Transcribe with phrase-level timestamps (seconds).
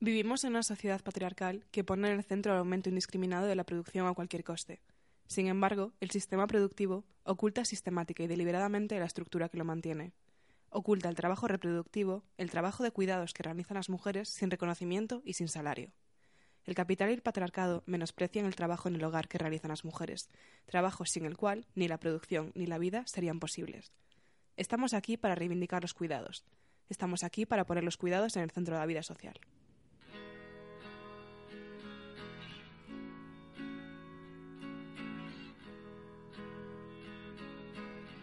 [0.00, 3.64] Vivimos en una sociedad patriarcal que pone en el centro el aumento indiscriminado de la
[3.64, 4.80] producción a cualquier coste.
[5.26, 10.12] Sin embargo, el sistema productivo oculta sistemática y deliberadamente la estructura que lo mantiene.
[10.70, 15.32] Oculta el trabajo reproductivo, el trabajo de cuidados que realizan las mujeres sin reconocimiento y
[15.32, 15.90] sin salario.
[16.64, 20.30] El capital y el patriarcado menosprecian el trabajo en el hogar que realizan las mujeres,
[20.66, 23.92] trabajo sin el cual ni la producción ni la vida serían posibles.
[24.56, 26.44] Estamos aquí para reivindicar los cuidados.
[26.88, 29.40] Estamos aquí para poner los cuidados en el centro de la vida social.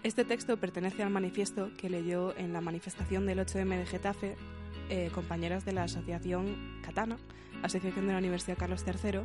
[0.06, 4.36] Este texto pertenece al manifiesto que leyó en la manifestación del 8M de Getafe
[4.88, 7.18] eh, compañeras de la Asociación Catana,
[7.64, 9.22] Asociación de la Universidad Carlos III,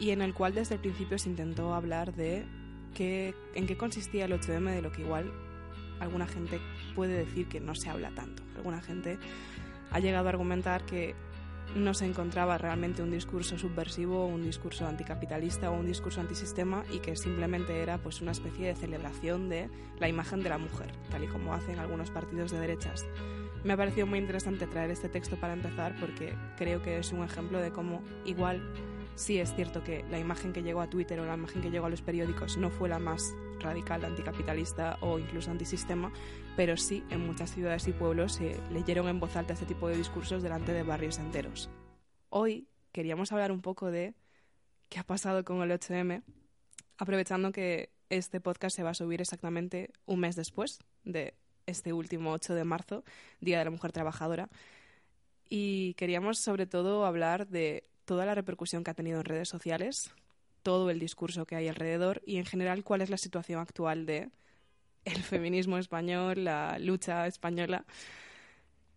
[0.00, 2.46] y en el cual desde el principio se intentó hablar de
[2.94, 5.30] qué, en qué consistía el 8M, de lo que igual
[6.00, 6.58] alguna gente
[6.94, 8.42] puede decir que no se habla tanto.
[8.56, 9.18] Alguna gente
[9.90, 11.14] ha llegado a argumentar que
[11.74, 17.00] no se encontraba realmente un discurso subversivo, un discurso anticapitalista o un discurso antisistema y
[17.00, 21.24] que simplemente era pues una especie de celebración de la imagen de la mujer, tal
[21.24, 23.04] y como hacen algunos partidos de derechas.
[23.64, 27.24] Me ha parecido muy interesante traer este texto para empezar porque creo que es un
[27.24, 28.62] ejemplo de cómo igual
[29.14, 31.86] sí es cierto que la imagen que llegó a Twitter o la imagen que llegó
[31.86, 36.12] a los periódicos no fue la más radical, anticapitalista o incluso antisistema,
[36.56, 39.96] pero sí en muchas ciudades y pueblos se leyeron en voz alta este tipo de
[39.96, 41.68] discursos delante de barrios enteros.
[42.30, 44.14] Hoy queríamos hablar un poco de
[44.88, 46.22] qué ha pasado con el 8M,
[46.98, 51.34] aprovechando que este podcast se va a subir exactamente un mes después de
[51.66, 53.04] este último 8 de marzo,
[53.40, 54.48] Día de la Mujer Trabajadora.
[55.48, 60.12] Y queríamos sobre todo hablar de toda la repercusión que ha tenido en redes sociales,
[60.62, 64.30] todo el discurso que hay alrededor y en general cuál es la situación actual de
[65.04, 67.84] el feminismo español, la lucha española.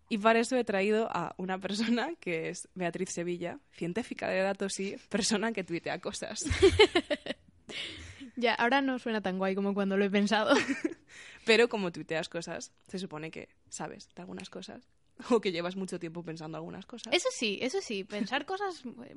[0.09, 4.79] Y para eso he traído a una persona que es Beatriz Sevilla, científica de datos
[4.79, 6.39] y persona que tuitea cosas.
[8.37, 10.55] ya, ahora no suena tan guay como cuando lo he pensado.
[11.45, 14.87] Pero como tuiteas cosas, se supone que sabes de algunas cosas.
[15.31, 17.11] O que llevas mucho tiempo pensando algunas cosas.
[17.13, 19.15] Eso sí, eso sí, pensar cosas eh,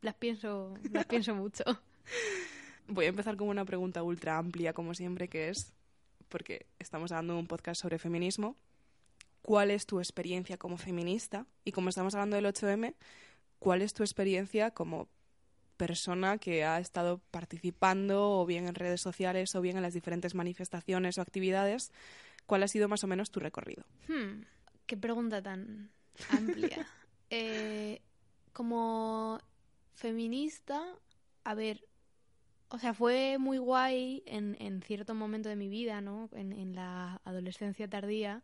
[0.00, 1.64] las pienso, las pienso mucho.
[2.88, 5.72] Voy a empezar con una pregunta ultra amplia, como siempre, que es,
[6.32, 8.56] porque estamos dando un podcast sobre feminismo,
[9.42, 11.46] ¿cuál es tu experiencia como feminista?
[11.62, 12.94] Y como estamos hablando del 8M,
[13.58, 15.08] ¿cuál es tu experiencia como
[15.76, 20.34] persona que ha estado participando o bien en redes sociales o bien en las diferentes
[20.34, 21.92] manifestaciones o actividades?
[22.46, 23.84] ¿Cuál ha sido más o menos tu recorrido?
[24.08, 24.44] Hmm,
[24.86, 25.92] qué pregunta tan
[26.30, 26.86] amplia.
[27.34, 28.02] Eh,
[28.52, 29.40] como
[29.94, 30.84] feminista,
[31.44, 31.88] a ver,
[32.72, 36.30] o sea, fue muy guay en, en cierto momento de mi vida, ¿no?
[36.32, 38.42] En, en, la adolescencia tardía,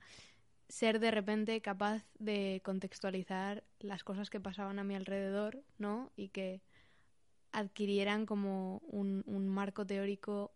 [0.69, 6.13] ser de repente capaz de contextualizar las cosas que pasaban a mi alrededor, ¿no?
[6.15, 6.61] Y que
[7.53, 10.53] adquirieran como un, un marco teórico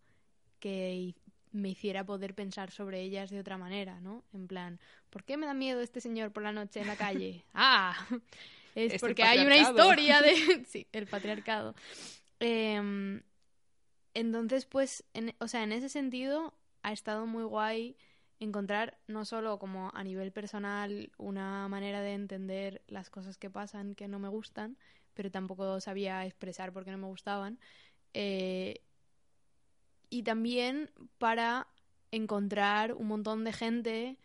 [0.61, 1.15] que
[1.51, 4.23] me hiciera poder pensar sobre ellas de otra manera, ¿no?
[4.35, 7.47] En plan, ¿por qué me da miedo este señor por la noche en la calle?
[7.55, 8.07] ¡Ah!
[8.75, 10.63] Es porque hay una historia de...
[10.69, 11.75] sí, el patriarcado.
[12.39, 13.23] Eh,
[14.15, 17.97] entonces, pues, en, o sea, en ese sentido ha estado muy guay
[18.41, 23.95] encontrar no solo como a nivel personal una manera de entender las cosas que pasan
[23.95, 24.77] que no me gustan,
[25.15, 27.59] pero tampoco sabía expresar por qué no me gustaban.
[28.15, 28.81] Eh,
[30.11, 31.69] y también para
[32.11, 34.19] encontrar un montón de gente,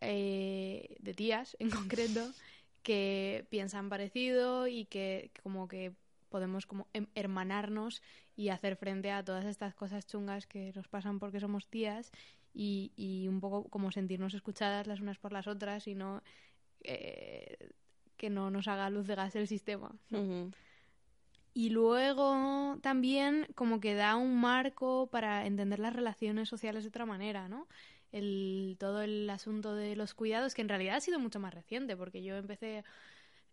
[0.00, 2.32] eh, de tías en concreto,
[2.82, 5.92] que piensan parecido y que como que
[6.30, 8.02] podemos como em, hermanarnos
[8.40, 12.10] y hacer frente a todas estas cosas chungas que nos pasan porque somos tías
[12.54, 16.22] y, y un poco como sentirnos escuchadas las unas por las otras y no
[16.82, 17.58] eh,
[18.16, 19.94] que no nos haga luz de gas el sistema.
[21.52, 27.04] Y luego también como que da un marco para entender las relaciones sociales de otra
[27.04, 27.68] manera, ¿no?
[28.10, 31.94] El, todo el asunto de los cuidados, que en realidad ha sido mucho más reciente,
[31.94, 32.84] porque yo empecé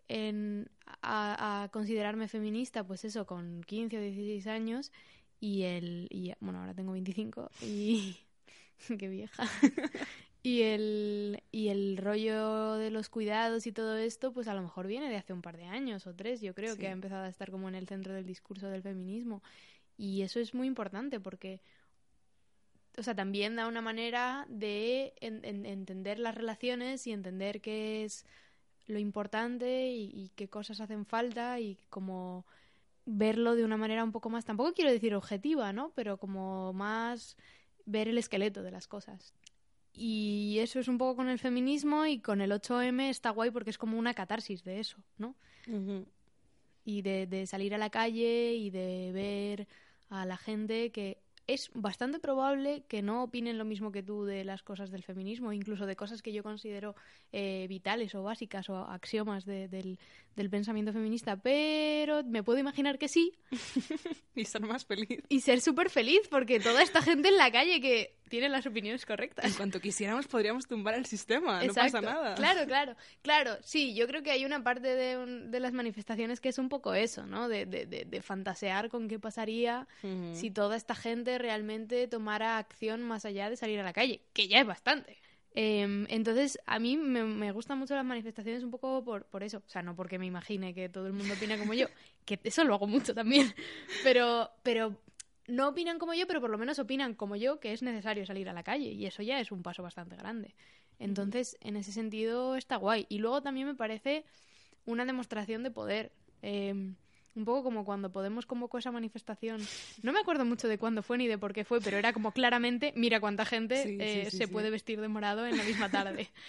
[0.07, 0.69] en,
[1.01, 4.91] a, considerarme feminista, pues eso, con 15 o 16 años
[5.39, 6.07] y el...
[6.09, 8.17] Y, bueno, ahora tengo 25 y...
[8.99, 9.43] qué vieja.
[10.43, 14.87] y, el, y el rollo de los cuidados y todo esto, pues a lo mejor
[14.87, 17.29] viene de hace un par de años o tres, yo creo que ha empezado a
[17.29, 19.41] estar como en el centro del discurso del feminismo.
[19.97, 21.59] Y eso es muy importante porque
[22.97, 28.25] o sea, también da una manera de entender las relaciones y entender qué es
[28.87, 32.45] lo importante y, qué cosas hacen falta y como
[33.05, 35.91] verlo de una manera un poco más, tampoco quiero decir objetiva, ¿no?
[35.95, 37.37] Pero como más
[37.85, 39.33] ver el esqueleto de las cosas.
[39.93, 43.71] y eso es un poco con el feminismo y con el 8M está guay porque
[43.71, 45.35] es como una catarsis de eso, ¿no?
[46.85, 49.67] Y de, de salir a la calle y de ver
[50.09, 54.43] a la gente que es bastante probable que no opinen lo mismo que tú de
[54.43, 56.95] las cosas del feminismo, incluso de cosas que yo considero
[57.31, 59.97] eh, vitales o básicas o axiomas del,
[60.37, 63.33] del, pensamiento feminista, pero me puedo imaginar que sí.
[64.35, 65.23] y ser más feliz.
[65.29, 69.05] Y ser súper feliz, porque toda esta gente en la calle que tiene las opiniones
[69.05, 69.45] correctas.
[69.45, 72.35] En cuanto quisiéramos podríamos tumbar el sistema, no pasa nada.
[72.35, 76.49] Claro, claro, claro, sí, yo creo que hay una parte de, de las manifestaciones que
[76.49, 77.47] es un poco eso, ¿no?
[77.47, 79.87] De, de, de fantasear con qué pasaría
[80.33, 84.47] si toda esta gente realmente tomara acción más allá de salir a la calle, que
[84.47, 85.17] ya es bastante.
[85.59, 89.57] Em, entonces, a mí me, me, gustan mucho las manifestaciones un poco por, por eso.
[89.57, 91.87] O sea, no porque me imagine que todo el mundo opina como yo,
[92.25, 93.55] que eso lo hago mucho también.
[94.03, 94.95] Pero, pero
[95.47, 98.47] no opinan como yo, pero por lo menos opinan como yo que es necesario salir
[98.49, 98.91] a la calle.
[98.91, 100.53] Y eso ya es un paso bastante grande.
[100.99, 103.07] Entonces, en ese sentido, está guay.
[103.09, 104.25] Y luego también me parece
[104.85, 106.11] una demostración de poder.
[106.43, 106.93] Eh,
[107.37, 109.61] un poco como cuando Podemos convocó esa manifestación.
[110.01, 112.31] No me acuerdo mucho de cuándo fue ni de por qué fue, pero era como
[112.31, 116.29] claramente, mira cuánta gente eh, se puede vestir de morado en la misma tarde.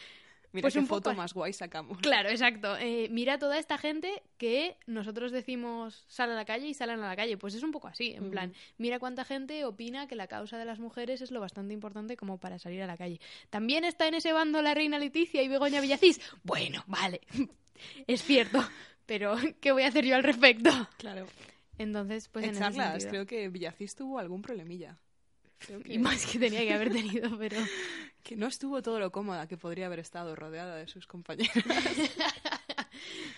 [0.50, 1.98] Mira pues qué un foto más guay sacamos.
[1.98, 2.74] Claro, exacto.
[2.78, 7.06] Eh, mira toda esta gente que nosotros decimos sal a la calle y salen a
[7.06, 7.36] la calle.
[7.36, 10.64] Pues es un poco así, en plan, mira cuánta gente opina que la causa de
[10.64, 13.20] las mujeres es lo bastante importante como para salir a la calle.
[13.50, 16.18] También está en ese bando la reina Leticia y Begoña Villacís.
[16.44, 17.20] Bueno, vale,
[18.06, 18.64] es cierto
[19.08, 20.70] pero ¿qué voy a hacer yo al respecto?
[20.98, 21.26] Claro.
[21.78, 24.96] Entonces, pues en, en creo que Villacís tuvo algún problemilla.
[25.86, 27.56] Y más que tenía que haber tenido, pero...
[28.22, 31.64] que no estuvo todo lo cómoda que podría haber estado rodeada de sus compañeros.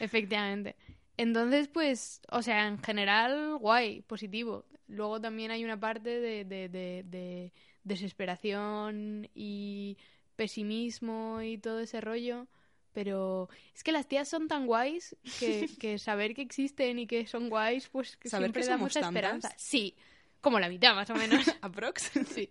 [0.01, 0.77] Efectivamente.
[1.17, 4.67] Entonces, pues, o sea, en general, guay, positivo.
[4.89, 7.53] Luego también hay una parte de, de, de
[7.85, 9.97] desesperación y
[10.37, 12.49] pesimismo y todo ese rollo
[12.93, 17.27] pero es que las tías son tan guays que, que saber que existen y que
[17.27, 19.53] son guays, pues que saber siempre que da mucha esperanza.
[19.57, 19.95] Sí,
[20.41, 21.45] como la mitad más o menos.
[21.61, 22.11] Aprox.
[22.35, 22.49] sí.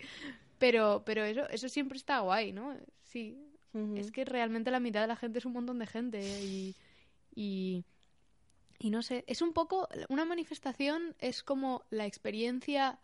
[0.57, 2.75] Pero, pero eso, eso siempre está guay, ¿no?
[3.03, 3.37] Sí.
[3.95, 6.75] Es que realmente la mitad de la gente es un montón de gente y,
[7.35, 7.85] y,
[8.79, 12.99] y no sé, es un poco, una manifestación es como la experiencia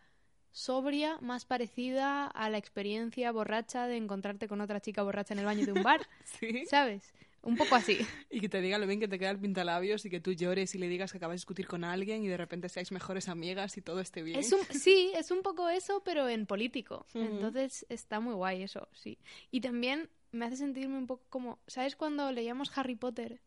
[0.56, 5.44] sobria más parecida a la experiencia borracha de encontrarte con otra chica borracha en el
[5.44, 6.00] baño de un bar.
[6.24, 6.64] ¿Sí?
[6.64, 7.12] ¿Sabes?
[7.42, 7.98] Un poco así.
[8.30, 10.74] Y que te diga lo bien que te queda el pintalabios y que tú llores
[10.74, 13.76] y le digas que acabas de discutir con alguien y de repente seáis mejores amigas
[13.76, 14.38] y todo esté bien.
[14.38, 17.04] Es un, sí, es un poco eso, pero en político.
[17.12, 19.18] Entonces está muy guay eso, sí.
[19.50, 23.42] Y también me hace sentirme un poco como, ¿sabes cuando leíamos Harry Potter?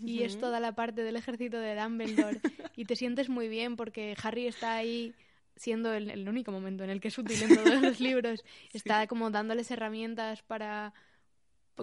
[0.00, 2.40] Y es toda la parte del ejército de Dumbledore
[2.74, 5.14] y te sientes muy bien porque Harry está ahí
[5.58, 9.30] siendo el, único momento en el que es útil en todos los libros, está como
[9.30, 10.94] dándoles herramientas para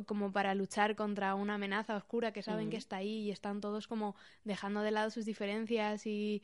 [0.08, 3.88] como para luchar contra una amenaza oscura que saben que está ahí y están todos
[3.88, 6.44] como dejando de lado sus diferencias y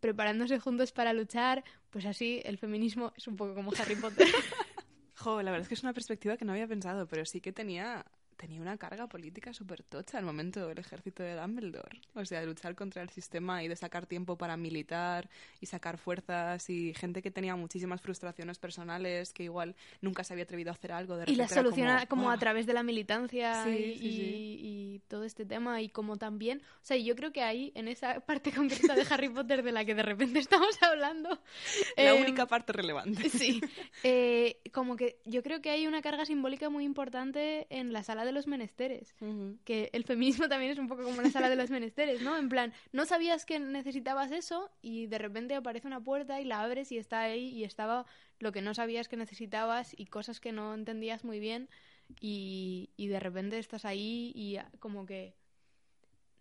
[0.00, 4.28] preparándose juntos para luchar, pues así el feminismo es un poco como Harry Potter.
[5.16, 7.52] jo, la verdad es que es una perspectiva que no había pensado, pero sí que
[7.52, 8.06] tenía
[8.42, 12.00] tenía una carga política súper tocha al momento del ejército de Dumbledore.
[12.14, 15.30] O sea, de luchar contra el sistema y de sacar tiempo para militar
[15.60, 20.42] y sacar fuerzas y gente que tenía muchísimas frustraciones personales que igual nunca se había
[20.42, 21.18] atrevido a hacer algo.
[21.18, 25.88] De y la soluciona como, a través de la militancia y, todo este tema y
[25.88, 29.62] como también, o sea, yo creo que ahí en esa parte concreta de Harry Potter
[29.62, 31.38] de la que de repente estamos hablando...
[31.96, 33.28] La em, única parte relevante.
[33.30, 33.60] Sí,
[34.02, 38.24] eh, como que yo creo que hay una carga simbólica muy importante en la sala
[38.24, 39.14] de los menesteres.
[39.64, 42.36] Que el feminismo también es un poco como la sala de los menesteres, ¿no?
[42.36, 46.62] En plan, no sabías que necesitabas eso y de repente aparece una puerta y la
[46.62, 48.06] abres y está ahí y estaba
[48.38, 51.68] lo que no sabías que necesitabas y cosas que no entendías muy bien
[52.20, 55.34] y, y de repente estás ahí y como que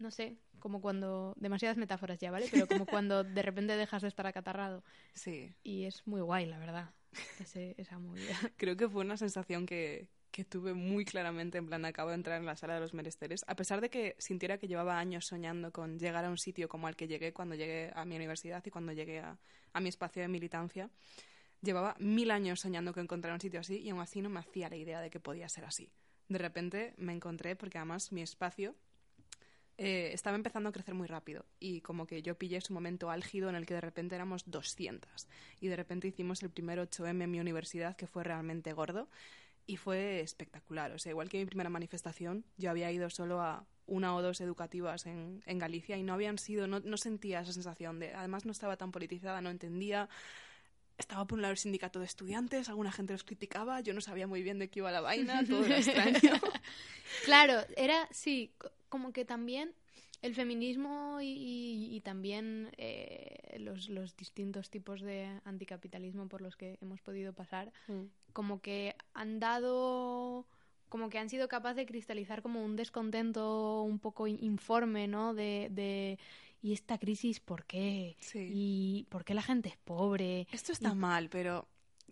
[0.01, 2.47] no sé, como cuando demasiadas metáforas ya, ¿vale?
[2.51, 4.83] Pero como cuando de repente dejas de estar acatarrado.
[5.13, 5.53] Sí.
[5.63, 6.89] Y es muy guay, la verdad.
[7.39, 8.25] Ese, esa movida.
[8.57, 12.39] Creo que fue una sensación que, que tuve muy claramente, en plan, acabo de entrar
[12.39, 15.71] en la sala de los menesteres, a pesar de que sintiera que llevaba años soñando
[15.71, 18.69] con llegar a un sitio como al que llegué cuando llegué a mi universidad y
[18.71, 19.37] cuando llegué a,
[19.79, 20.89] mi espacio de militancia,
[21.61, 24.69] llevaba mil años soñando con encontrar un sitio así y aún así no me hacía
[24.69, 25.91] la idea de que podía ser así.
[26.27, 28.75] De repente me encontré, porque además mi espacio
[29.77, 33.49] eh, estaba empezando a crecer muy rápido y como que yo pillé su momento álgido
[33.49, 35.27] en el que de repente éramos 200
[35.59, 39.09] y de repente hicimos el primer 8M en mi universidad que fue realmente gordo
[39.67, 40.91] y fue espectacular.
[40.91, 44.41] O sea, igual que mi primera manifestación, yo había ido solo a una o dos
[44.41, 48.45] educativas en, en Galicia y no habían sido, no, no, sentía esa sensación de, además
[48.45, 50.09] no estaba tan politizada, no entendía.
[50.97, 54.27] estaba por un lado el sindicato de estudiantes, alguna gente los criticaba, yo no sabía
[54.27, 56.19] muy bien de qué iba la vaina, todo era extraño.
[57.25, 58.53] claro, era, sí,
[58.87, 59.73] como que también
[60.21, 67.01] el feminismo y, también eh, los, los, distintos tipos de anticapitalismo por los que hemos
[67.01, 68.03] podido pasar, mm.
[68.31, 70.45] Como que han dado
[70.89, 75.33] como que han sido capaces de cristalizar como un descontento un poco informe, ¿no?
[75.33, 76.19] De, de
[76.61, 78.17] ¿y esta crisis por qué?
[78.33, 80.47] ¿Y por qué la gente es pobre?
[80.51, 81.67] Esto está mal, pero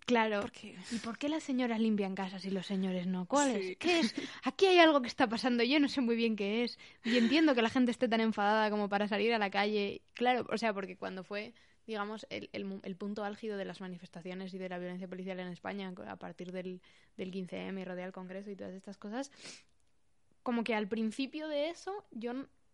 [0.06, 0.44] Claro.
[0.90, 3.26] ¿Y por qué las señoras limpian casas y los señores no?
[3.26, 3.76] ¿Cuál es?
[3.76, 4.14] ¿Qué es?
[4.44, 6.78] Aquí hay algo que está pasando, yo no sé muy bien qué es.
[7.04, 10.02] Y entiendo que la gente esté tan enfadada como para salir a la calle.
[10.14, 11.54] Claro, o sea, porque cuando fue,
[11.86, 15.92] digamos, el, el, punto álgido de las manifestaciones y de la violencia policial en España,
[16.06, 16.80] a partir del,
[17.16, 19.30] del 15M y rodea el Congreso y todas estas cosas,
[20.42, 22.32] como que al principio de eso yo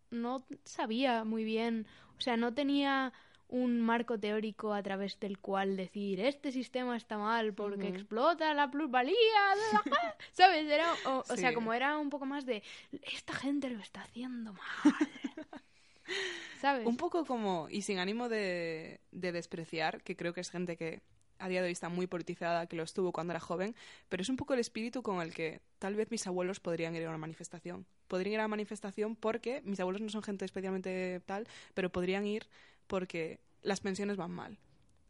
[0.09, 1.87] no sabía muy bien,
[2.17, 3.13] o sea, no tenía
[3.49, 8.69] un marco teórico a través del cual decir este sistema está mal porque explota la
[8.69, 9.15] plusvalía,
[10.33, 10.67] ¿sabes?
[10.67, 12.61] Era, o, sea, como era un poco más de
[13.03, 14.61] esta gente lo está haciendo mal.
[16.61, 16.87] ¿Sabes?
[16.87, 21.01] Un poco como, y sin ánimo de, de despreciar, que creo que es gente que
[21.39, 23.75] a día de hoy está muy politizada, que lo estuvo cuando era joven,
[24.09, 27.05] pero es un poco el espíritu con el que tal vez mis abuelos podrían ir
[27.05, 27.85] a una manifestación.
[28.07, 32.25] Podrían ir a una manifestación porque mis abuelos no son gente especialmente tal, pero podrían
[32.25, 32.47] ir
[32.87, 34.57] porque las pensiones van mal.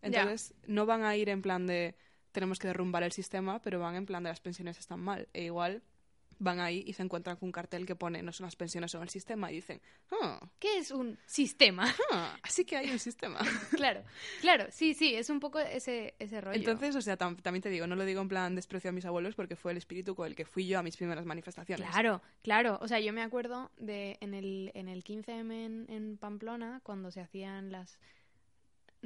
[0.02, 1.96] Entonces, no van a ir en plan de
[2.32, 5.28] tenemos que derrumbar el sistema, pero van en plan de las pensiones están mal.
[5.34, 5.82] E igual
[6.40, 9.04] van ahí y se encuentran con un cartel que pone no son las pensiones, son
[9.04, 11.94] el sistema y dicen, ah, ¿qué es un sistema?
[12.12, 13.40] Ah, así que hay un sistema.
[13.76, 14.04] claro,
[14.42, 16.58] claro, sí, sí, es un poco ese, ese rollo.
[16.58, 19.36] Entonces, o sea, también te digo, no lo digo en plan desprecio a mis abuelos
[19.36, 21.90] porque fue el espíritu con el que fui yo a mis primeras manifestaciones.
[21.90, 26.82] Claro, claro, o sea, yo me acuerdo de en el, en el 15M en Pamplona,
[26.84, 28.00] cuando se hacían las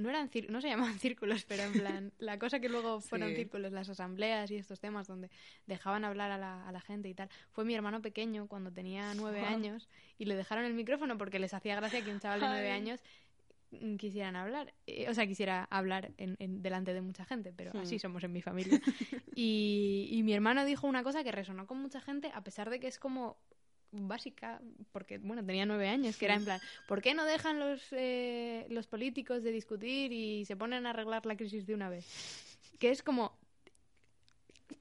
[0.01, 3.72] no eran no se llamaban círculos, pero en plan, la cosa que luego fueron círculos,
[3.72, 5.29] las asambleas y estos temas donde
[5.67, 9.13] dejaban hablar a la, a la gente y tal, fue mi hermano pequeño cuando tenía
[9.15, 12.48] nueve años y le dejaron el micrófono porque les hacía gracia que un chaval de
[12.48, 13.01] nueve años
[13.98, 18.24] quisieran hablar, eh, o sea, quisiera hablar en, delante de mucha gente, pero así somos
[18.24, 18.81] en mi familia.
[19.36, 22.79] y, y mi hermano dijo una cosa que resonó con mucha gente, a pesar de
[22.79, 23.38] que es como
[23.92, 27.82] básica, porque, bueno, tenía nueve años, que era en plan, ¿por qué no dejan los,
[27.92, 32.06] eh, los políticos de discutir y se ponen a arreglar la crisis de una vez?
[32.80, 33.38] Que es como...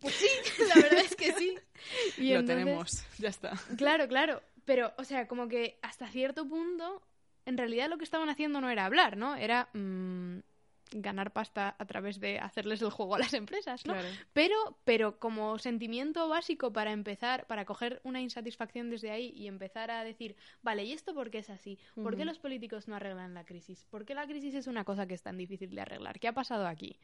[0.01, 0.29] Pues sí,
[0.69, 1.57] la verdad es que sí.
[2.19, 3.53] Y Lo tenemos, ya está.
[3.77, 7.03] Claro, claro, pero, o sea, como que hasta cierto punto,
[7.47, 9.35] en realidad lo que estaban haciendo no era hablar, ¿no?
[9.37, 9.69] Era...
[9.73, 10.41] Mm,
[10.91, 13.95] ganar pasta a través de hacerles el juego a las empresas, ¿no?
[14.33, 19.91] Pero, pero como sentimiento básico para empezar, para coger una insatisfacción desde ahí y empezar
[19.91, 21.79] a decir, vale, ¿y esto por qué es así?
[21.95, 23.87] ¿Por qué los políticos no arreglan la crisis?
[23.91, 26.19] ¿Por qué la crisis es una cosa que es tan difícil de arreglar?
[26.19, 26.99] ¿Qué ha pasado aquí?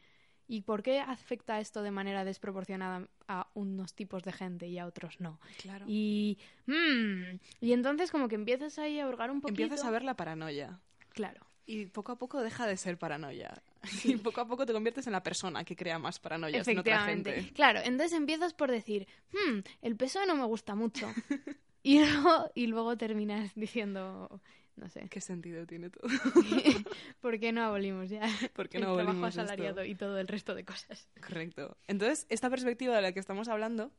[0.49, 4.85] ¿Y por qué afecta esto de manera desproporcionada a unos tipos de gente y a
[4.85, 5.39] otros no?
[5.61, 5.85] Claro.
[5.89, 9.61] Y, mm, y entonces como que empiezas ahí a hurgar un poquito...
[9.61, 10.79] Empiezas a ver la paranoia.
[11.09, 11.46] Claro.
[11.67, 13.61] Y poco a poco deja de ser paranoia.
[14.05, 17.01] Y poco a poco te conviertes en la persona que crea más paranoia en otra
[17.01, 17.51] gente.
[17.53, 21.07] Claro, entonces empiezas por decir, hmm, el PSOE no me gusta mucho.
[21.83, 24.41] y, luego, y luego terminas diciendo,
[24.77, 25.07] no sé.
[25.09, 26.07] ¿Qué sentido tiene todo?
[27.21, 28.21] ¿Por qué no abolimos ya
[28.53, 31.09] ¿Por qué no el trabajo asalariado y todo el resto de cosas?
[31.21, 31.75] Correcto.
[31.87, 33.91] Entonces, esta perspectiva de la que estamos hablando,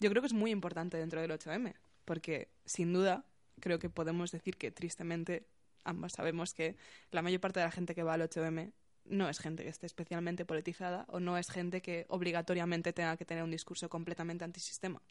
[0.00, 1.74] yo creo que es muy importante dentro del 8M.
[2.04, 3.24] Porque, sin duda,
[3.60, 5.46] creo que podemos decir que tristemente
[5.84, 6.76] ambas sabemos que
[7.10, 8.72] la mayor parte de la gente que va al 8M
[9.04, 13.24] no es gente que esté especialmente politizada o no es gente que obligatoriamente tenga que
[13.24, 15.02] tener un discurso completamente antisistema.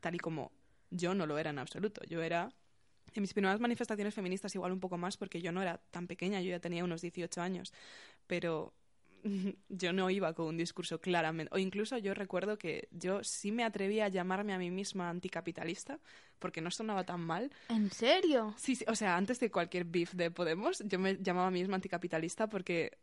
[0.00, 0.52] Tal y como
[0.90, 2.02] yo no lo era en absoluto.
[2.04, 2.52] Yo era,
[3.14, 6.40] en mis primeras manifestaciones feministas igual un poco más porque yo no era tan pequeña,
[6.40, 7.72] yo ya tenía unos 18 años,
[8.26, 8.74] pero
[9.68, 11.54] yo no iba con un discurso claramente.
[11.54, 15.98] O incluso yo recuerdo que yo sí me atrevía a llamarme a mí misma anticapitalista
[16.38, 17.50] porque no sonaba tan mal.
[17.68, 18.54] ¿En serio?
[18.56, 21.60] Sí, sí o sea, antes de cualquier beef de Podemos, yo me llamaba a mí
[21.60, 22.98] misma anticapitalista porque.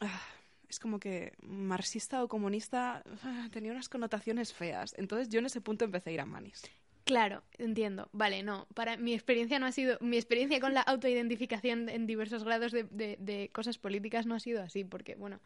[0.00, 0.22] Ah,
[0.68, 4.94] es como que marxista o comunista ah, tenía unas connotaciones feas.
[4.96, 6.62] Entonces yo en ese punto empecé a ir a manis.
[7.04, 8.08] Claro, entiendo.
[8.12, 8.66] Vale, no.
[8.74, 9.98] Para mi experiencia no ha sido.
[10.00, 14.62] Mi experiencia con la autoidentificación en diversos grados de, de cosas políticas no ha sido
[14.62, 15.40] así, porque, bueno,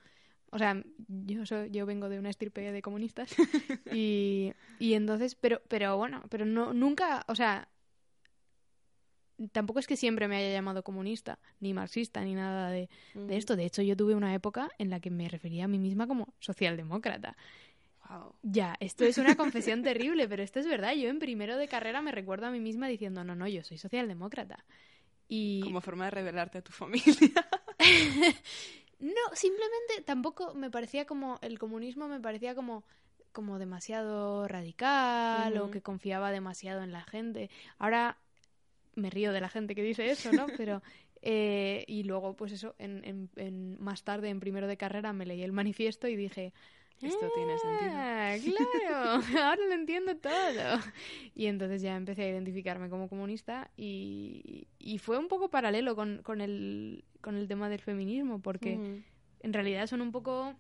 [0.51, 3.35] o sea, yo soy, yo vengo de una estirpe de comunistas
[3.93, 7.69] y, y entonces, pero, pero bueno, pero no, nunca, o sea,
[9.53, 13.57] tampoco es que siempre me haya llamado comunista, ni marxista, ni nada de, de, esto.
[13.57, 16.35] De hecho, yo tuve una época en la que me refería a mí misma como
[16.41, 17.37] socialdemócrata.
[18.09, 18.35] Wow.
[18.43, 20.95] Ya, esto es una confesión terrible, pero esto es verdad.
[20.95, 23.79] Yo en primero de carrera me recuerdo a mí misma diciendo, no, no, yo soy
[23.79, 24.65] socialdemócrata.
[25.29, 25.61] Y...
[25.63, 27.49] Como forma de revelarte a tu familia.
[28.99, 31.39] No, simplemente tampoco me parecía como.
[31.43, 32.85] El comunismo me parecía como
[33.33, 37.51] como demasiado radical o que confiaba demasiado en la gente.
[37.79, 38.17] Ahora
[38.95, 40.53] me río de la gente que dice eso, ¿no?
[40.55, 40.83] Pero
[41.23, 45.27] eh, y luego, pues eso, en, en- en- más tarde, en primero de carrera, me
[45.27, 46.53] leí el manifiesto y dije.
[47.03, 47.93] Esto tiene sentido.
[47.95, 50.81] "Ah, Claro, ahora lo entiendo todo.
[51.35, 56.23] Y entonces ya empecé a identificarme como comunista y, y fue un poco paralelo con,
[56.23, 59.03] con, el, con el tema del feminismo, porque Ujú.
[59.41, 60.55] en realidad son un poco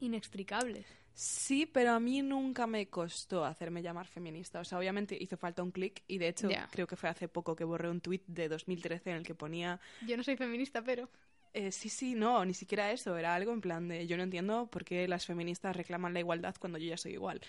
[0.00, 0.86] inextricables.
[1.14, 4.60] Sí, pero a mí nunca me costó hacerme llamar feminista.
[4.60, 6.68] O sea, obviamente hizo falta un clic y de hecho Ya.
[6.70, 9.80] creo que fue hace poco que borré un tuit de 2013 en el que ponía
[10.02, 11.08] Yo no soy feminista, pero...
[11.56, 13.16] Eh, sí, sí, no, ni siquiera eso.
[13.16, 16.54] Era algo en plan de yo no entiendo por qué las feministas reclaman la igualdad
[16.60, 17.40] cuando yo ya soy igual.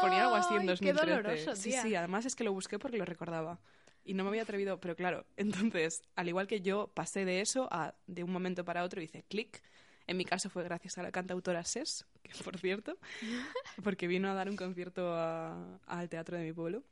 [0.00, 1.06] Ponía algo así en ¡Ay, 2013.
[1.06, 1.82] Qué doloroso, sí, tía.
[1.82, 3.58] sí, además es que lo busqué porque lo recordaba.
[4.02, 7.68] Y no me había atrevido, pero claro, entonces, al igual que yo, pasé de eso
[7.70, 9.62] a de un momento para otro hice clic.
[10.06, 12.96] En mi caso fue gracias a la cantautora Ses, que por cierto,
[13.84, 16.82] porque vino a dar un concierto a- al teatro de mi pueblo.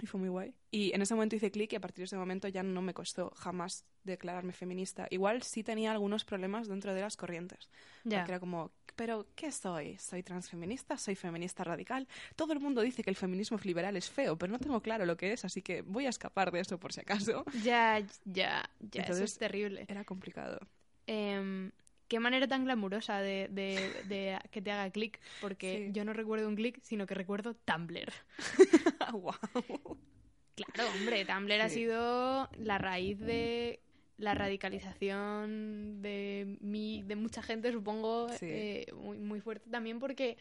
[0.00, 0.54] Y fue muy guay.
[0.70, 2.94] Y en ese momento hice clic y a partir de ese momento ya no me
[2.94, 5.06] costó jamás declararme feminista.
[5.10, 7.68] Igual sí tenía algunos problemas dentro de las corrientes.
[8.04, 8.18] Ya.
[8.20, 9.98] Porque era como, ¿pero qué soy?
[9.98, 10.96] ¿Soy transfeminista?
[10.96, 12.08] ¿Soy feminista radical?
[12.36, 15.16] Todo el mundo dice que el feminismo liberal es feo, pero no tengo claro lo
[15.16, 17.44] que es, así que voy a escapar de eso por si acaso.
[17.62, 18.68] Ya, ya, ya, eso
[18.98, 19.84] Entonces- es terrible.
[19.88, 20.58] Era complicado.
[21.06, 21.70] Em,
[22.12, 25.92] qué manera tan glamurosa de, de- de que te haga clic, porque Sí.
[25.94, 28.12] yo no recuerdo un clic, sino que recuerdo Tumblr.
[29.12, 29.96] Guau.
[30.54, 33.80] Claro, hombre, Tumblr ha sido la raíz de
[34.18, 38.46] la radicalización de mi, de mucha gente, supongo, Sí.
[38.46, 40.36] eh, muy, muy fuerte también porque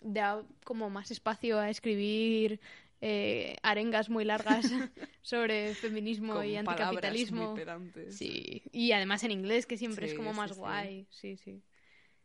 [0.00, 2.60] da como más espacio a escribir
[3.00, 4.66] eh, arengas muy largas
[5.22, 7.48] sobre feminismo Con y anticapitalismo.
[7.48, 8.16] muy pedantes.
[8.16, 10.56] Sí, y además en inglés, que siempre es como más sí.
[10.56, 11.06] guay.
[11.10, 11.62] Sí, sí.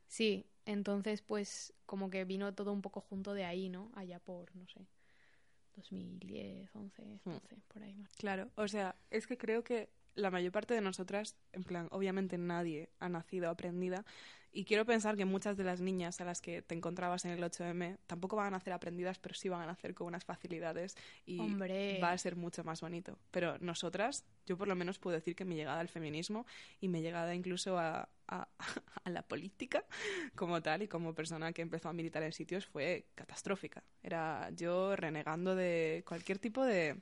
[0.07, 3.91] Sí, entonces pues como que vino todo un poco junto de ahí, ¿no?
[3.95, 4.87] Allá por, no sé,
[5.75, 7.31] 2010, 11, Hmm.
[7.31, 8.11] 12, por ahí más.
[8.17, 12.37] Claro, o sea, es que creo que la mayor parte de nosotras, en plan, obviamente
[12.37, 14.05] nadie ha nacido aprendida
[14.55, 17.43] y quiero pensar que muchas de las niñas a las que te encontrabas en el
[17.43, 20.95] 8M tampoco van a nacer aprendidas, pero sí van a nacer con unas facilidades
[21.25, 21.99] y Hombre.
[21.99, 23.17] va a ser mucho más bonito.
[23.31, 26.45] Pero nosotras, yo por lo menos puedo decir que mi llegada al feminismo
[26.79, 28.47] y mi llegada incluso a, a-
[29.03, 29.83] a la política
[30.35, 33.83] como tal y como persona que empezó a militar en sitios fue catastrófica.
[34.03, 37.01] Era yo renegando de cualquier tipo de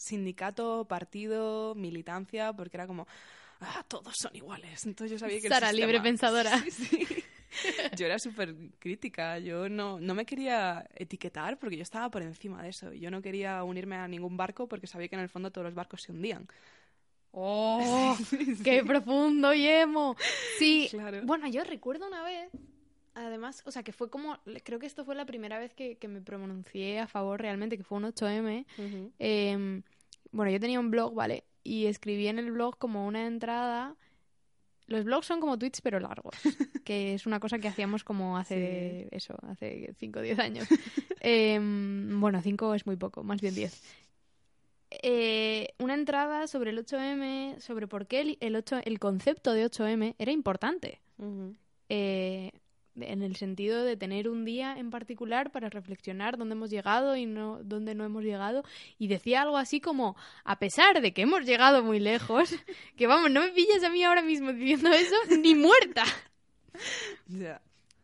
[0.00, 3.06] sindicato, partido, militancia, porque era como,
[3.60, 4.86] ah, todos son iguales.
[4.86, 6.58] Entonces yo sabía que Sara, sistema- libre pensadora.
[6.70, 6.70] Sí,
[7.06, 7.24] sí.
[7.96, 12.62] Yo era súper crítica, yo no, no me quería etiquetar porque yo estaba por encima
[12.62, 12.92] de eso.
[12.92, 15.74] Yo no quería unirme a ningún barco porque sabía que en el fondo todos los
[15.74, 16.46] barcos se hundían.
[17.32, 18.16] ¡Oh!
[18.64, 20.16] ¡Qué profundo y emo!
[20.58, 21.22] Sí, Claro.
[21.24, 22.50] bueno, yo recuerdo una vez,
[23.26, 26.08] además, o sea, que fue como, creo que esto fue la primera vez que, que
[26.08, 28.66] me pronuncié a favor realmente, que fue un 8M.
[29.18, 29.82] Eh,
[30.32, 31.44] bueno, yo tenía un blog, ¿vale?
[31.62, 33.96] Y escribí en el blog como una entrada.
[34.86, 36.34] Los blogs son como tweets, pero largos.
[36.84, 40.68] que es una cosa que hacíamos como hace eso, hace 5 o 10 años.
[41.22, 43.82] Eh, bueno, 5 es muy poco, más bien 10.
[44.90, 49.66] Eh, una entrada sobre el 8M, sobre por qué el, el, 8, el concepto de
[49.66, 51.02] 8M era importante.
[51.90, 52.52] Eh,
[53.02, 57.26] en el sentido de tener un día en particular para reflexionar dónde hemos llegado y
[57.26, 58.64] no dónde no hemos llegado.
[58.98, 62.54] Y decía algo así como a pesar de que hemos llegado muy lejos
[62.96, 66.04] que vamos no me pilles a mí ahora mismo diciendo eso ni muerta.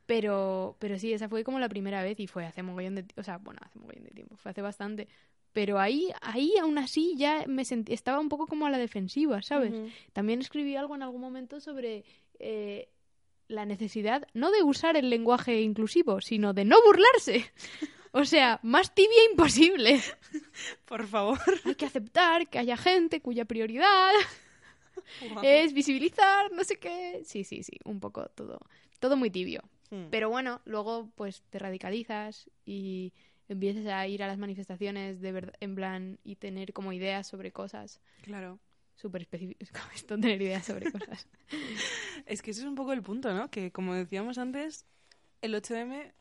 [0.07, 3.23] Pero pero sí esa fue como la primera vez y fue hace mogollón de o
[3.23, 5.09] sea bueno hace mogollón de tiempo fue hace bastante.
[5.53, 9.43] Pero ahí ahí aún así ya me sentí estaba un poco como a la defensiva
[9.43, 9.73] sabes
[10.13, 12.05] también escribí algo en algún momento sobre
[12.39, 12.89] eh,
[13.49, 17.53] la necesidad no de usar el lenguaje inclusivo, sino de no burlarse.
[18.13, 20.01] O sea, más tibia imposible.
[20.87, 21.39] Por favor.
[21.65, 24.13] Hay que aceptar que haya gente cuya prioridad
[25.43, 27.23] es visibilizar, no sé qué.
[27.25, 28.61] Sí, sí, sí, un poco todo.
[28.99, 29.63] Todo muy tibio.
[29.91, 30.07] Mm.
[30.11, 33.13] Pero bueno, luego pues te radicalizas y
[33.49, 37.53] empiezas a ir a las manifestaciones de verdad, en plan, y tener como ideas sobre
[37.53, 38.59] cosas Claro.
[38.97, 39.71] Súper específicas.
[39.73, 41.29] Como esto, tener ideas sobre cosas.
[42.27, 43.51] Es que ese es un poco el punto, ¿no?
[43.51, 44.85] Que como decíamos antes,
[45.43, 46.13] el 8M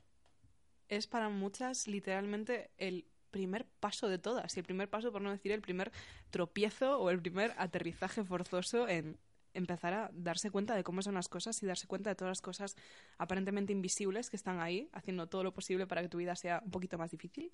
[0.87, 4.55] es para muchas literalmente el primer paso de todas.
[4.55, 5.91] Y el primer paso, por no decir el primer
[6.29, 9.17] tropiezo o el primer aterrizaje forzoso en
[9.55, 12.41] empezar a darse cuenta de cómo son las cosas y darse cuenta de todas las
[12.41, 12.75] cosas
[13.17, 16.71] aparentemente invisibles que están ahí, haciendo todo lo posible para que tu vida sea un
[16.71, 17.49] poquito más difícil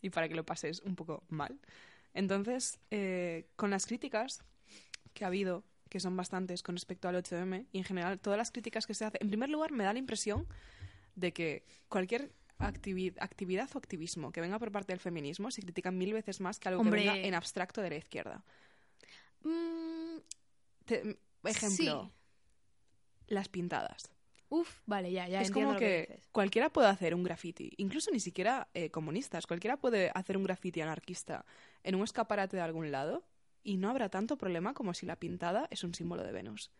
[0.00, 1.58] y para que lo pases un poco mal.
[2.14, 4.42] Entonces, eh, con las críticas
[5.16, 8.50] que ha habido que son bastantes con respecto al 8M, y en general todas las
[8.52, 9.18] críticas que se hacen.
[9.22, 10.46] En primer lugar, me da la impresión
[11.14, 15.90] de que cualquier activi- actividad o activismo que venga por parte del feminismo se critica
[15.90, 17.02] mil veces más que algo Hombre.
[17.02, 18.44] que venga en abstracto de la izquierda.
[19.42, 20.18] Mm,
[20.84, 22.12] Te- ejemplo, Sí.
[23.28, 24.12] las pintadas.
[24.48, 26.28] uf, vale, ya, ya es entiendo como lo que, dices.
[26.30, 30.80] cualquiera puede hacer un graffiti, incluso ni siquiera eh, comunistas, cualquiera puede hacer un graffiti
[30.80, 31.44] anarquista
[31.82, 33.24] en un escaparate de algún lado
[33.66, 36.70] y no habrá tanto problema como si la pintada es un símbolo de Venus.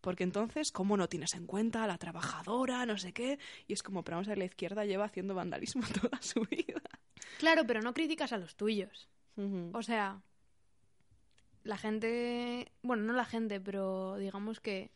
[0.00, 3.40] Porque entonces, ¿cómo no tienes en cuenta a la trabajadora, no sé qué?
[3.66, 6.80] Y es como, pero vamos a ver, la izquierda lleva haciendo vandalismo toda su vida.
[7.38, 9.08] Claro, pero no criticas a los tuyos.
[9.72, 10.22] O sea,
[11.64, 14.92] la gente, bueno, no la gente, pero digamos que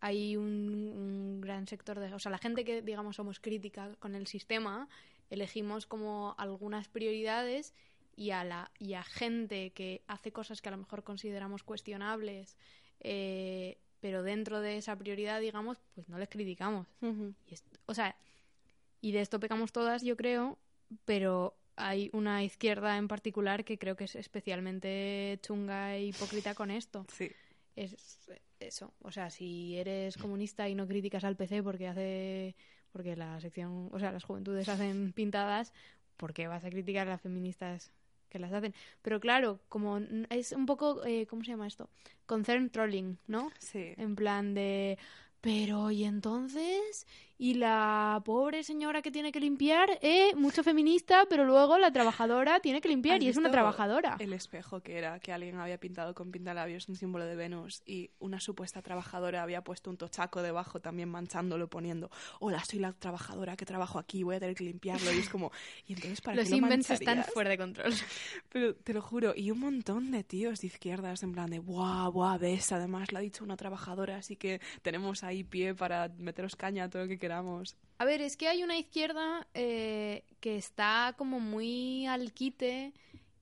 [0.00, 4.14] hay un, un gran sector de, o sea, la gente que digamos somos crítica con
[4.14, 4.88] el sistema,
[5.28, 7.74] elegimos como algunas prioridades
[8.16, 12.56] y a la y a gente que hace cosas que a lo mejor consideramos cuestionables,
[13.00, 16.86] eh, pero dentro de esa prioridad, digamos, pues no les criticamos.
[17.46, 18.16] Y es- o sea,
[19.00, 20.58] y de esto pecamos todas, yo creo,
[21.04, 26.70] pero hay una izquierda en particular que creo que es especialmente chunga e hipócrita con
[26.70, 27.04] esto.
[27.12, 27.30] Sí.
[27.74, 28.18] Es
[28.60, 28.94] eso.
[29.02, 32.56] O sea, si eres comunista y no criticas al PC porque hace.
[32.92, 33.90] porque la sección.
[33.92, 35.74] o sea, las juventudes hacen pintadas,
[36.16, 37.92] ¿por qué vas a criticar a las feministas
[38.28, 38.74] que las hacen?
[39.02, 39.98] Pero claro, como
[40.30, 41.04] es un poco.
[41.06, 41.88] eh, ¿Cómo se llama esto?
[42.26, 43.52] Concern trolling, ¿no?
[43.58, 43.94] Sí.
[43.96, 44.98] En plan de.
[45.40, 47.06] Pero, ¿y entonces?
[47.38, 49.98] ¿Y la pobre señora que tiene que limpiar?
[50.00, 54.16] Eh, mucho feminista, pero luego la trabajadora tiene que limpiar ¿Has y es una trabajadora.
[54.18, 58.10] El espejo que era que alguien había pintado con pintalabios un símbolo de Venus y
[58.18, 63.56] una supuesta trabajadora había puesto un tochaco debajo también manchándolo poniendo hola soy la trabajadora
[63.56, 65.52] que trabajo aquí voy a tener que limpiarlo y es como
[65.86, 67.92] y entonces para Los qué lo están fuera de control.
[68.48, 72.08] pero te lo juro y un montón de tíos de izquierdas en plan de buah
[72.08, 76.56] buah ves además lo ha dicho una trabajadora así que tenemos ahí pie para meteros
[76.56, 80.56] caña a todo lo que queramos A ver, es que hay una izquierda eh, que
[80.56, 82.92] está como muy al quite,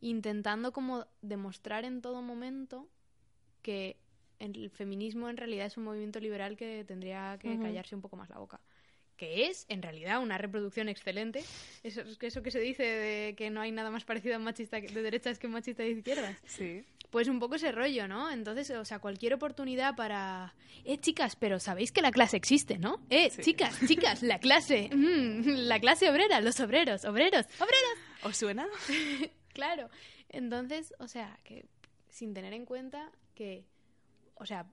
[0.01, 2.89] intentando como demostrar en todo momento
[3.61, 3.97] que
[4.39, 8.31] el feminismo en realidad es un movimiento liberal que tendría que callarse un poco más
[8.31, 8.61] la boca.
[9.17, 11.45] Que es, en realidad, una reproducción excelente.
[11.85, 14.81] Eso, eso que se dice de que no hay nada más parecido a un machista
[14.81, 16.37] de derechas que un machista de izquierdas.
[16.47, 16.85] sí
[17.15, 18.29] Pues un poco ese rollo, ¿no?
[18.29, 20.53] Entonces, o sea, cualquier oportunidad para...
[20.85, 23.07] Eh, chicas, pero sabéis que la clase existe, ¿no?
[23.09, 23.41] Eh, Sí.
[23.43, 24.91] chicas, chicas, la clase.
[24.93, 27.99] mm, la clase obrera, los obreros, obreros, obreros.
[28.25, 28.67] ¿os suena?
[29.53, 29.89] Claro.
[30.29, 31.67] Entonces, o sea, que
[32.09, 33.65] sin tener en cuenta que,
[34.35, 34.67] o sea,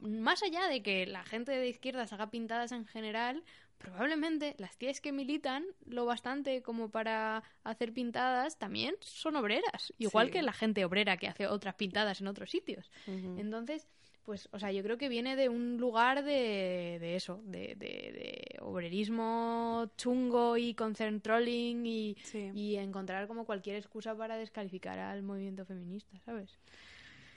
[0.00, 3.44] más allá de que la gente de izquierdas haga pintadas en general,
[3.78, 10.26] probablemente las tías que militan lo bastante como para hacer pintadas también son obreras, igual
[10.28, 10.32] Sí.
[10.32, 12.90] que la gente obrera que hace otras pintadas en otros sitios.
[13.06, 13.86] Entonces,
[14.24, 18.10] pues, o sea, yo creo que viene de un lugar de, de eso, de, de-
[18.12, 22.50] de obrerismo chungo y concern trolling y, Sí.
[22.54, 26.58] y encontrar como cualquier excusa para descalificar al movimiento feminista, ¿sabes?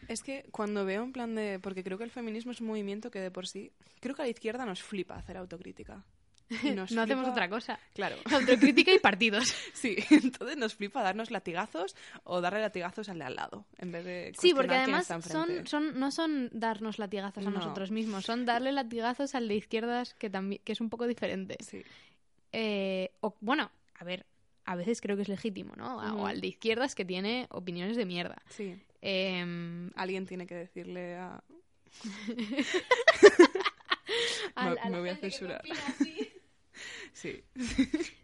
[0.08, 1.60] Es que cuando veo en plan de...
[1.60, 3.73] Porque creo que el feminismo es un movimiento que de por sí...
[4.00, 6.06] Creo que a la izquierda nos flipa hacer autocrítica.
[6.75, 7.79] Nos no hacemos otra cosa.
[7.93, 8.15] Claro.
[8.31, 9.53] Autocrítica y partidos.
[9.73, 14.05] Sí, entonces nos flipa darnos latigazos o darle latigazos al de al lado, en vez
[14.05, 17.57] de Sí, porque además son, son, no son darnos latigazos a No.
[17.57, 21.57] nosotros mismos, son darle latigazos al de izquierdas que, también, que es un poco diferente.
[21.60, 21.83] Sí,
[22.53, 24.25] Eh, o, bueno, a ver,
[24.65, 25.97] a veces creo que es legítimo, ¿no?
[25.97, 28.41] O al de izquierdas que tiene opiniones de mierda.
[28.49, 28.75] sí.
[29.01, 31.41] Em, Alguien tiene que decirle a...
[32.38, 32.63] Me-
[34.55, 35.62] a la me voy a censurar.
[37.13, 37.43] Sí.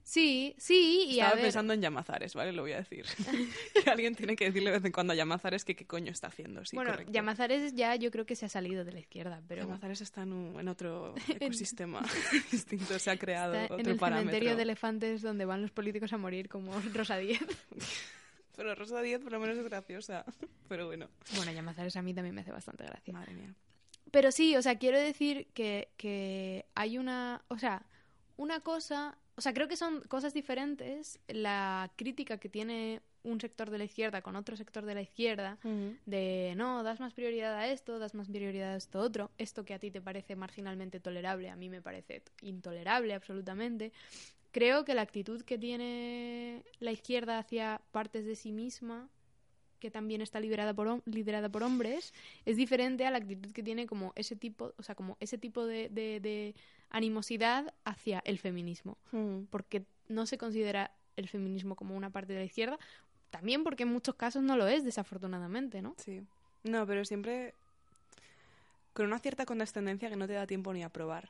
[0.04, 2.52] Sí, sí, y a Estaba ver, pensando en Llamazares, ¿vale?
[2.52, 3.06] Lo voy a decir.
[3.84, 6.28] que alguien tiene que decirle de vez en cuando a Llamazares que qué coño está
[6.28, 6.64] haciendo.
[6.66, 7.12] Sí, bueno, correcto.
[7.14, 10.34] Llamazares ya yo creo que se ha salido de la izquierda, pero Llamazares está en,
[10.34, 12.02] un- en otro ecosistema
[12.52, 14.30] distinto, se ha creado está otro en el parámetro.
[14.32, 17.40] cementerio de elefantes donde van los políticos a morir como Rosa Díez.
[18.56, 20.26] Pero Rosa Díez por lo menos es graciosa.
[20.68, 23.14] Pero bueno, bueno, Llamazares a mí también me hace bastante gracia.
[23.14, 23.54] madre mía.
[24.12, 27.82] Pero sí, o sea, quiero decir que, que hay una, o sea,
[28.38, 33.70] una cosa, o sea, creo que son cosas diferentes la crítica que tiene un sector
[33.70, 35.58] de la izquierda con otro sector de la izquierda
[36.06, 39.74] de no, das más prioridad a esto, das más prioridad a esto otro, esto que
[39.74, 43.94] a ti te parece marginalmente tolerable, a mí me parece intolerable absolutamente.
[44.52, 49.10] Creo que la actitud que tiene la izquierda hacia partes de sí misma,
[49.80, 52.14] que también está liderada por, liderada por hombres,
[52.46, 55.66] es diferente a la actitud que tiene como ese tipo, o sea, como ese tipo
[55.66, 56.56] de, de- de
[56.94, 58.98] animosidad hacia el feminismo
[59.50, 62.80] porque no se considera el feminismo como una parte de la izquierda,
[63.30, 65.96] también porque en muchos casos no lo es, desafortunadamente, ¿no?
[65.98, 66.22] Sí.
[66.64, 67.54] No, pero siempre.
[68.94, 71.30] con una cierta condescendencia que no te da tiempo ni a probar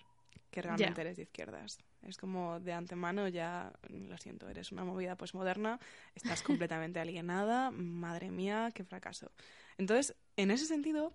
[0.52, 1.80] que realmente eres de izquierdas.
[2.04, 5.80] Es como de antemano ya, lo siento, eres una movida posmoderna,
[6.14, 9.32] estás completamente alienada, madre mía, qué fracaso.
[9.80, 11.12] Entonces, en ese sentido,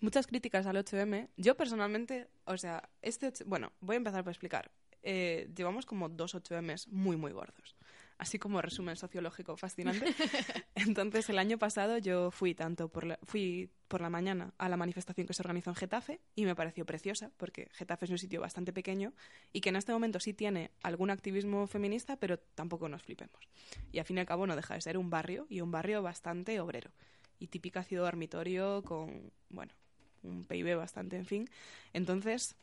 [0.00, 1.28] muchas críticas al 8M.
[1.36, 4.70] Yo personalmente, o sea, este, bueno, voy a empezar por explicar.
[5.02, 7.76] Eh, llevamos como dos 8Ms muy, muy gordos
[8.18, 10.04] así como resumen sociológico fascinante.
[10.74, 14.76] Entonces, el año pasado yo fui tanto por la, fui por la mañana a la
[14.76, 18.40] manifestación que se organizó en Getafe y me pareció preciosa, porque Getafe es un sitio
[18.40, 19.12] bastante pequeño
[19.52, 23.48] y que en este momento sí tiene algún activismo feminista, pero tampoco nos flipemos.
[23.92, 26.02] Y al fin y al cabo no deja de ser un barrio y un barrio
[26.02, 26.90] bastante obrero
[27.38, 29.74] y típica ciudad dormitorio con, bueno,
[30.26, 31.48] un PIB bastante, en fin.
[31.92, 32.56] Entonces,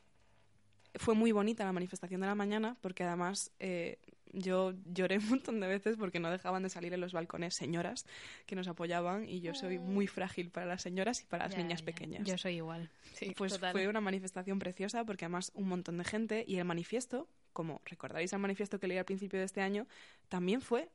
[0.96, 4.00] fue muy bonita la manifestación de la mañana porque además eh,
[4.34, 8.06] yo lloré un montón de veces porque no dejaban de salir en los balcones señoras
[8.46, 11.82] que nos apoyaban y yo soy muy frágil para las señoras y para las niñas
[11.82, 12.28] pequeñas.
[12.28, 12.90] Yo soy igual.
[13.14, 17.28] Sí, pues fue una manifestación preciosa porque además un montón de gente y el manifiesto,
[17.54, 19.88] como recordaréis el manifiesto que leí al principio de este año,
[20.30, 20.90] también fue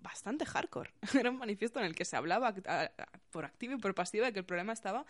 [0.00, 0.90] bastante hardcore.
[1.18, 2.54] Era un manifiesto en el que se hablaba
[3.30, 5.06] por activa y por pasiva de que el problema estaba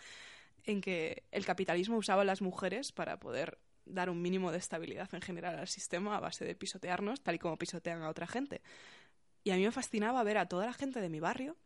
[0.65, 5.13] en que el capitalismo usaba a las mujeres para poder dar un mínimo de estabilidad
[5.13, 8.61] en general al sistema a base de pisotearnos, tal y como pisotean a otra gente.
[9.43, 11.57] Y a mí me fascinaba ver a toda la gente de mi barrio,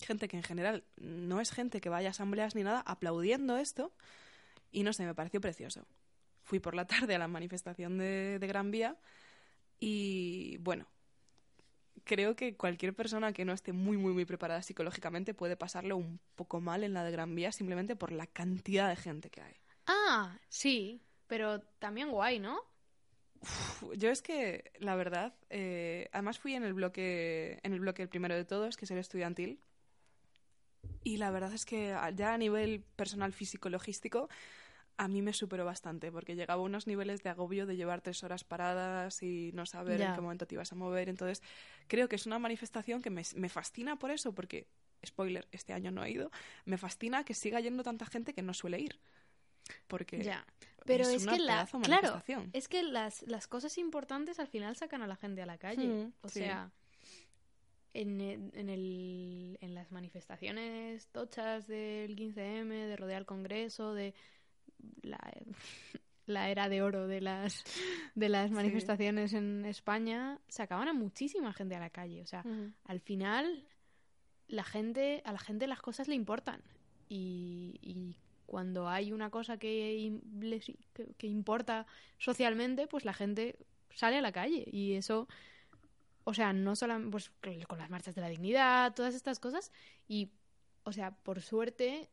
[0.00, 3.92] gente que en general no es gente que vaya a asambleas ni nada, aplaudiendo esto.
[4.70, 5.86] Y no sé, me pareció precioso.
[6.42, 8.96] Fui por la tarde a la manifestación de, de Gran Vía
[9.78, 10.86] y bueno,
[12.06, 16.18] creo que cualquier persona que no esté muy, muy, muy preparada psicológicamente puede pasarlo un
[16.36, 19.54] poco mal en la de Gran Vía simplemente por la cantidad de gente que hay.
[19.86, 22.58] Ah, sí, pero también guay, ¿no?
[23.96, 28.08] yo es que, la verdad, eh, además fui en el bloque, en el bloque el
[28.08, 29.60] primero de todos, que es el estudiantil.
[31.02, 34.28] Y la verdad es que ya a nivel personal, físico, logístico,
[34.98, 38.22] a mí me superó bastante, porque llegaba a unos niveles de agobio de llevar tres
[38.24, 41.08] horas paradas y no saber en qué momento te ibas a mover.
[41.08, 41.42] Entonces,
[41.86, 44.66] creo que es una manifestación que me, me fascina por eso, porque,
[45.04, 46.30] spoiler, este año no ha ido,
[46.64, 48.98] me fascina que siga yendo tanta gente que no suele ir.
[49.88, 50.46] Porque ya.
[50.84, 55.08] Pero es, que la claro, es que las, las cosas importantes al final sacan a
[55.08, 55.88] la gente a la calle.
[55.88, 56.70] Mm, o sea,
[57.92, 64.14] en, en, el, en las manifestaciones tochas del 15M, de rodear el Congreso, de
[65.02, 65.18] la,
[66.26, 67.64] la era de oro de las
[68.14, 72.22] de las manifestaciones en España, sacaban a muchísima gente a la calle.
[72.22, 72.44] O sea,
[72.84, 73.66] al final
[74.48, 76.62] la gente, a la gente las cosas le importan.
[77.08, 80.20] Y, y cuando hay una cosa que,
[81.18, 81.86] que, importa
[82.18, 83.58] socialmente, pues la gente
[83.90, 85.28] sale a la calle y eso,
[86.24, 87.30] o sea, no solamente pues,
[87.66, 89.72] con las marchas de la dignidad, todas estas cosas
[90.08, 90.30] y,
[90.84, 92.08] o sea, por suerte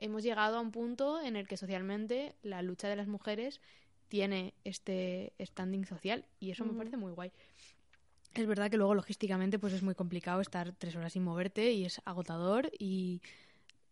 [0.00, 3.60] hemos llegado a un punto en el que socialmente la lucha de las mujeres
[4.08, 7.32] tiene este standing social y eso me parece muy guay.
[8.34, 11.84] Es verdad que luego logísticamente pues es muy complicado estar tres horas sin moverte y
[11.84, 13.22] es agotador y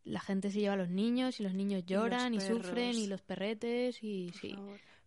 [0.05, 3.23] la gente se lleva a los niños y los niños lloran y, sufren y los
[3.23, 4.57] perretes y sí.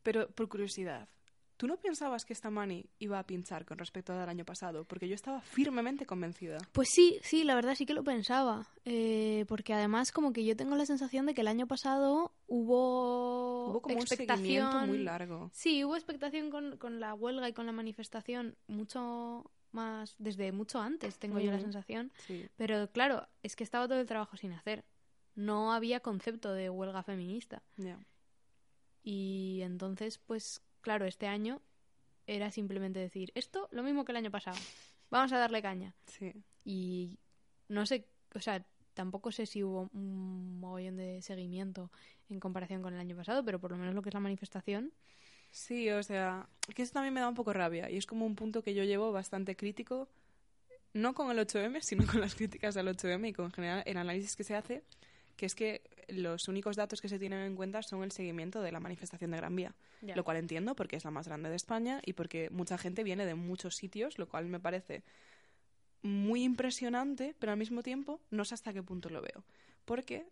[0.03, 1.07] Pero por curiosidad,
[1.61, 4.83] ¿tú no pensabas que esta mani iba a pinchar con respecto al año pasado?
[4.83, 6.57] Porque yo estaba firmemente convencida.
[6.71, 8.65] Pues sí, sí, la verdad sí que lo pensaba.
[8.83, 13.67] Eh, porque además como que yo tengo la sensación de que el año pasado hubo...
[13.69, 14.75] Hubo como expectación...
[14.75, 15.51] un muy largo.
[15.53, 20.81] Sí, hubo expectación con, con la huelga y con la manifestación mucho más desde mucho
[20.81, 22.11] antes, tengo yo la sensación.
[22.55, 24.83] Pero claro, es que estaba todo el trabajo sin hacer.
[25.35, 27.61] No había concepto de huelga feminista.
[29.03, 31.61] Y entonces, pues claro, este año
[32.27, 34.57] era simplemente decir, esto lo mismo que el año pasado.
[35.09, 35.93] Vamos a darle caña.
[36.07, 36.33] Sí.
[36.63, 37.19] Y
[37.67, 41.91] no sé, o sea, tampoco sé si hubo un mogollón de seguimiento
[42.29, 44.93] en comparación con el año pasado, pero por lo menos lo que es la manifestación
[45.51, 48.35] Sí, o sea, que eso también me da un poco rabia y es como un
[48.35, 50.07] punto que yo llevo bastante crítico,
[50.93, 53.97] no con el 8M, sino con las críticas al 8M y con en general el
[53.97, 54.83] análisis que se hace,
[55.35, 58.71] que es que los únicos datos que se tienen en cuenta son el seguimiento de
[58.71, 62.01] la manifestación de Gran Vía, lo cual entiendo porque es la más grande de España
[62.05, 65.03] y porque mucha gente viene de muchos sitios, lo cual me parece
[66.03, 69.43] muy impresionante, pero al mismo tiempo no sé hasta qué punto lo veo.
[69.85, 70.25] Porque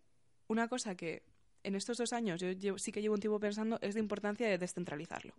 [0.48, 1.22] una cosa que
[1.62, 4.58] en estos dos años yo sí que llevo un tiempo pensando es la importancia de
[4.58, 5.34] descentralizarlo.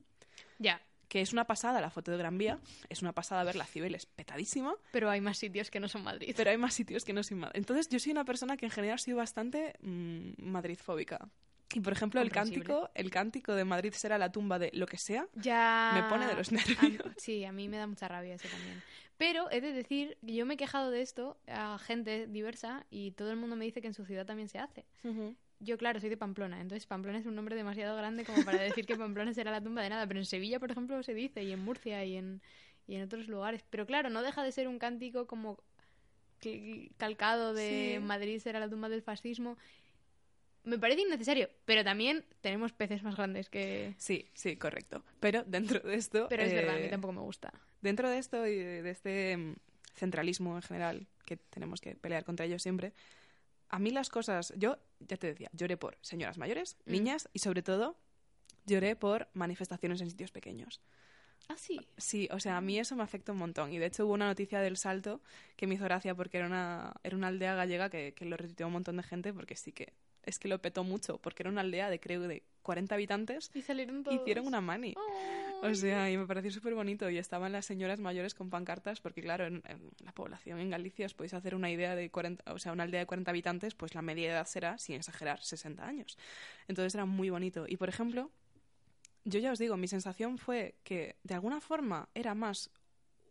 [0.60, 0.82] Ya.
[1.12, 4.06] Que es una pasada la foto de Gran Vía, es una pasada ver la Cibeles
[4.06, 4.74] petadísima.
[4.94, 6.34] Pero hay más sitios que no son Madrid.
[6.38, 7.58] Pero hay más sitios que no son Madrid.
[7.58, 11.28] Entonces yo soy una persona que en general sido bastante mm, madridfóbica.
[11.74, 14.98] Y por ejemplo, el cántico, el cántico de Madrid será la tumba de lo que
[14.98, 15.92] sea, ya...
[15.96, 17.04] me pone de los nervios.
[17.18, 18.82] sí, a mí me da mucha rabia eso también.
[19.18, 23.32] Pero he de decir, yo me he quejado de esto a gente diversa y todo
[23.32, 24.86] el mundo me dice que en su ciudad también se hace.
[25.62, 28.86] Yo, claro, soy de Pamplona, entonces Pamplona es un nombre demasiado grande como para decir
[28.86, 31.52] que Pamplona será la tumba de nada, pero en Sevilla, por ejemplo, se dice, y
[31.52, 32.42] en Murcia y en,
[32.88, 33.64] y en otros lugares.
[33.70, 35.60] Pero claro, no deja de ser un cántico como
[36.98, 39.58] calcado de Madrid será la tumba del fascismo.
[40.64, 43.96] Me parece innecesario, pero también tenemos peces más grandes que...
[43.98, 45.04] Sí, sí, correcto.
[45.20, 46.28] Pero dentro de esto...
[46.30, 47.52] Pero es verdad, a mí eh, tampoco me gusta.
[47.82, 49.56] Dentro de esto y de este mm,
[49.96, 52.94] centralismo en general, que tenemos que pelear contra ello siempre,
[53.72, 56.92] a mí las cosas, yo ya te decía, lloré por señoras mayores, Mm.
[56.92, 57.98] niñas y sobre todo
[58.66, 60.82] lloré por manifestaciones en sitios pequeños.
[61.50, 61.80] Ah, sí.
[61.98, 63.74] Sí, o sea, a mí eso me afecta un montón.
[63.74, 65.22] Y de hecho hubo una noticia del Salto
[65.56, 68.68] que me hizo gracia porque era una, era una aldea gallega que, que lo retuiteó
[68.68, 71.62] un montón de gente porque sí que es que lo petó mucho, porque era una
[71.62, 74.20] aldea de creo de 40 habitantes Y salieron todos.
[74.22, 74.94] hicieron una mani.
[74.96, 75.68] Oh.
[75.68, 77.10] O sea, y me pareció súper bonito.
[77.10, 81.06] Y estaban las señoras mayores con pancartas, porque claro, en, en la población en Galicia
[81.06, 83.96] os podéis hacer una idea de 40, o sea, una aldea de 40 habitantes, pues
[83.96, 86.18] la media edad será, sin exagerar, 60 años.
[86.68, 87.66] Entonces era muy bonito.
[87.68, 88.32] Y por ejemplo,
[89.24, 92.72] yo ya os digo, mi sensación fue que de alguna forma era más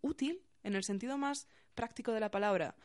[0.03, 2.77] útil, en el sentido más práctico de la palabra,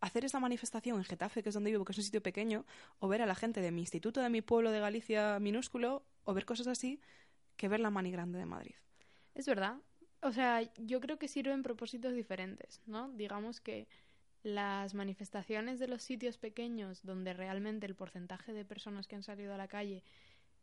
[0.00, 2.64] hacer esta manifestación en Getafe, que es donde vivo, que es un sitio pequeño,
[2.98, 6.34] o ver a la gente de mi instituto, de mi pueblo de Galicia minúsculo, o
[6.34, 7.00] ver cosas así,
[7.56, 8.74] que ver la mani grande de Madrid.
[9.34, 9.76] Es verdad.
[10.22, 13.10] O sea, yo creo que sirven propósitos diferentes, ¿no?
[13.12, 13.88] Digamos que
[14.42, 19.54] las manifestaciones de los sitios pequeños donde realmente el porcentaje de personas que han salido
[19.54, 20.02] a la calle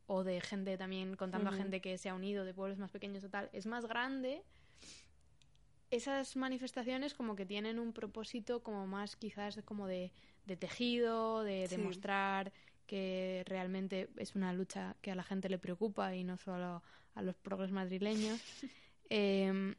[0.08, 3.24] o de gente también contando a gente que se ha unido de pueblos más pequeños
[3.24, 4.44] o tal es más grande
[5.92, 10.12] esas manifestaciones como que tienen un propósito como más quizás como de,
[10.46, 11.70] de tejido de Sí.
[11.70, 12.54] demostrar
[12.86, 16.84] que realmente es una lucha que a la gente le preocupa y no solo
[17.16, 18.48] a los progres madrileños
[19.10, 19.76] Em,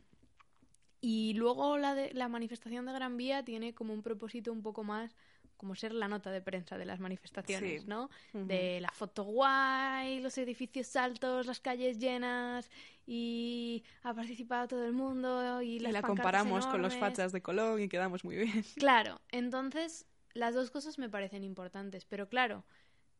[1.00, 4.82] y luego la, de, la manifestación de Gran Vía tiene como un propósito un poco
[4.84, 5.16] más
[5.58, 7.86] como ser la nota de prensa de las manifestaciones, Sí.
[7.88, 8.08] ¿no?
[8.32, 12.70] De la foto guay, los edificios altos, las calles llenas
[13.06, 17.32] y ha participado todo el mundo y, Y las la pancartas comparamos con los fachas
[17.32, 18.64] de Colón y quedamos muy bien.
[18.76, 22.64] Claro, entonces las dos cosas me parecen importantes, pero claro,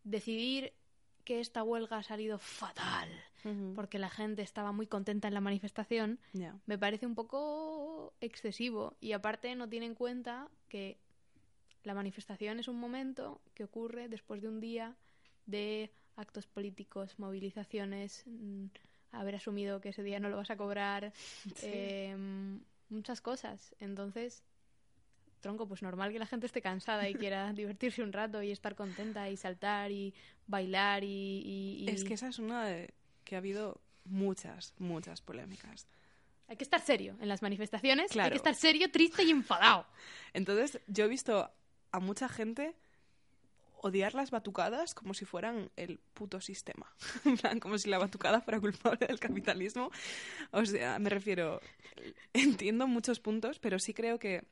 [0.04, 0.72] decidir
[1.24, 3.10] que esta huelga ha salido fatal
[3.76, 6.18] porque la gente estaba muy contenta en la manifestación,
[6.66, 10.98] me parece un poco excesivo y aparte no tiene en cuenta que
[11.84, 14.96] la manifestación es un momento que ocurre después de un día
[15.46, 18.66] de actos políticos, movilizaciones, mm,
[19.12, 21.12] haber asumido que ese día no lo vas a cobrar,
[21.62, 22.60] em,
[22.90, 23.74] muchas cosas.
[23.78, 24.42] Entonces,
[25.40, 28.74] tronco, pues normal que la gente esté cansada y quiera divertirse un rato y estar
[28.74, 30.12] contenta y saltar y
[30.46, 31.06] bailar y...
[31.06, 32.92] y- y- Es que esa es una de
[33.24, 35.86] que ha habido muchas, muchas polémicas.
[36.48, 39.86] Hay que estar serio en las manifestaciones, hay que estar serio, triste y enfadado.
[40.32, 41.50] Entonces, yo he visto
[41.92, 42.74] a mucha gente
[43.80, 46.92] odiar las batucadas como si fueran el puto sistema.
[47.24, 49.90] En plan, como si la batucada fuera culpable del capitalismo.
[50.50, 51.60] O sea, me refiero,
[52.32, 54.42] entiendo muchos puntos, pero sí creo que,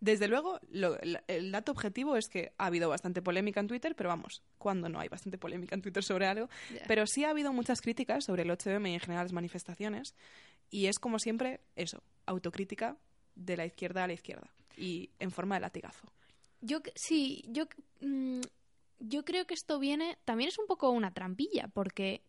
[0.00, 4.08] desde luego, lo- el, dato objetivo es que ha habido bastante polémica en Twitter, pero
[4.08, 6.48] vamos, cuando no hay bastante polémica en Twitter sobre algo?
[6.88, 10.14] Pero sí ha habido muchas críticas sobre el 8M y en general las manifestaciones.
[10.70, 12.96] Y es como siempre eso, autocrítica
[13.34, 14.48] de la izquierda a la izquierda.
[14.78, 16.06] Y en forma de latigazo.
[16.60, 17.64] Yo sí, yo
[18.00, 18.40] mm,
[19.00, 22.22] yo creo que esto viene también es un poco una trampilla porque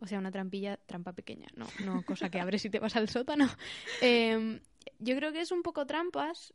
[0.00, 3.08] o sea, una trampilla, trampa pequeña, no, no cosa que abres y te vas al
[3.08, 3.46] sótano.
[4.00, 4.60] Em,
[4.98, 6.54] yo creo que es un poco trampas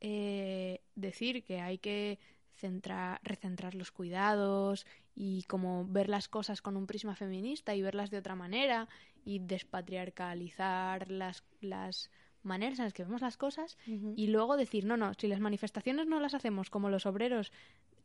[0.00, 2.20] eh, decir que hay que
[2.54, 8.10] centrar, recentrar los cuidados y como ver las cosas con un prisma feminista y verlas
[8.10, 8.88] de otra manera
[9.24, 12.10] y despatriarcalizar las, las
[12.48, 16.06] maneras en las que vemos las cosas y luego decir, no, no, si las manifestaciones
[16.06, 17.52] no las hacemos como los obreros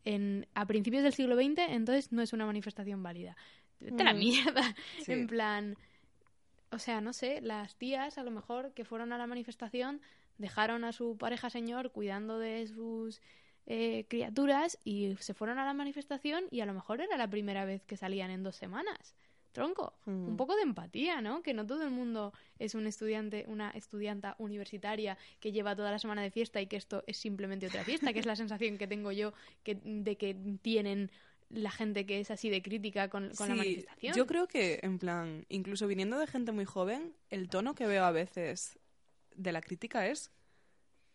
[0.06, 3.36] en, a principios del siglo XX, entonces no es una manifestación válida.
[3.82, 4.75] A la mierda.
[5.03, 5.12] Sí.
[5.13, 5.77] En plan,
[6.71, 10.01] o sea, no sé, las tías a lo mejor que fueron a la manifestación
[10.38, 13.21] dejaron a su pareja señor cuidando de sus
[13.65, 17.65] eh, criaturas y se fueron a la manifestación y a lo mejor era la primera
[17.65, 19.15] vez que salían en dos semanas.
[19.53, 20.27] Tronco, Mm.
[20.29, 21.41] un poco de empatía, ¿no?
[21.41, 25.99] Que no todo el mundo es un estudiante, una estudianta universitaria que lleva toda la
[25.99, 28.88] semana de fiesta y que esto es simplemente otra fiesta, que es la sensación que
[28.88, 31.09] tengo yo que, de que tienen
[31.49, 34.15] la gente que es así de crítica con, con la manifestación.
[34.15, 38.03] Yo creo que, en plan, incluso viniendo de gente muy joven, el tono que veo
[38.03, 38.80] a veces
[39.36, 40.32] de la crítica es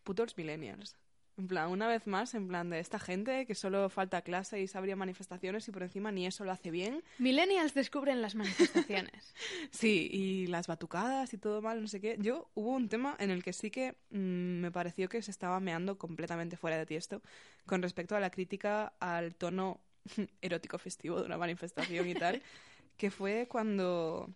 [0.04, 0.96] putos millennials.
[1.38, 4.66] En plan, una vez más, en plan de esta gente que solo falta clase y
[4.66, 7.04] sabría manifestaciones y por encima ni eso lo hace bien.
[7.18, 9.34] Millennials descubren las manifestaciones.
[9.70, 12.16] Sí, y las batucadas y todo mal, no sé qué.
[12.18, 15.60] Yo hubo un tema en el que sí que mm, me pareció que se estaba
[15.60, 17.22] meando completamente fuera de tiesto
[17.66, 19.80] con respecto a la crítica al tono
[20.42, 22.42] erótico festivo de una manifestación y tal,
[22.96, 24.28] que fue cuando...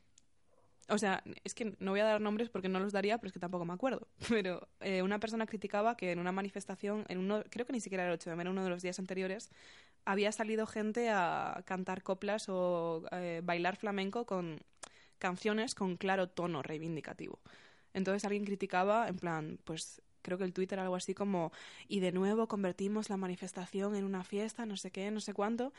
[0.93, 3.33] O sea, es que no voy a dar nombres porque no los daría, pero es
[3.33, 4.09] que tampoco me acuerdo.
[4.29, 8.05] Pero eh, una persona criticaba que en una manifestación, en uno, creo que ni siquiera
[8.05, 9.51] era el 8 de enero, uno de los días anteriores,
[10.05, 14.61] había salido gente a cantar coplas o eh, bailar flamenco con
[15.19, 17.41] canciones con claro tono reivindicativo.
[17.95, 21.53] Entonces alguien criticaba, en plan, pues creo que el Twitter algo así como,
[21.89, 25.73] y de nuevo convertimos la manifestación en una fiesta, no sé qué, no sé cuánto,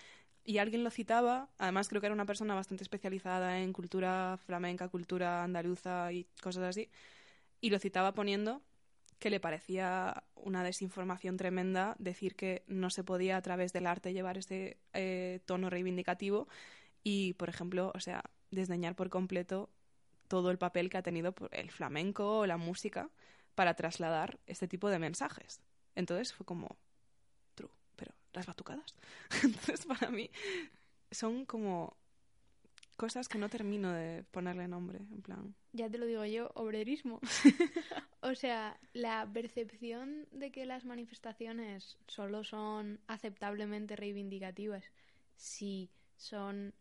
[0.44, 4.90] y alguien lo citaba, además creo que era una persona bastante especializada en cultura flamenca,
[4.90, 6.90] cultura andaluza y cosas así,
[7.62, 8.62] y lo citaba poniendo
[9.20, 14.12] que le parecía una desinformación tremenda decir que no se podía a través del arte
[14.12, 16.50] llevar ese eh, tono reivindicativo
[17.04, 19.70] y, por ejemplo, o sea, desdeñar por completo
[20.28, 23.10] todo el papel que ha tenido el flamenco o la música
[23.56, 25.62] para trasladar este tipo de mensajes.
[25.96, 26.76] Entonces fue como,
[28.34, 28.96] las batucadas.
[29.44, 30.30] Entonces para mí
[31.12, 31.96] son como
[32.98, 35.56] cosas que no termino de ponerle nombre, en plan.
[35.74, 37.20] Ya te lo digo yo, obrerismo.
[38.22, 44.84] o sea, la percepción de que las manifestaciones solo son aceptablemente reivindicativas
[45.36, 46.74] si son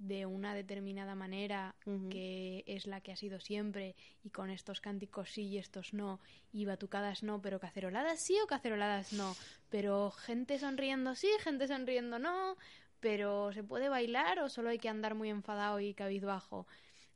[0.00, 1.74] de una determinada manera
[2.10, 3.94] que es la que ha sido siempre
[4.24, 6.20] y con estos cánticos sí y estos no
[6.52, 9.36] y batucadas no pero caceroladas sí o caceroladas no
[9.68, 12.56] pero gente sonriendo sí gente sonriendo no
[13.00, 16.66] pero se puede bailar o solo hay que andar muy enfadado y cabizbajo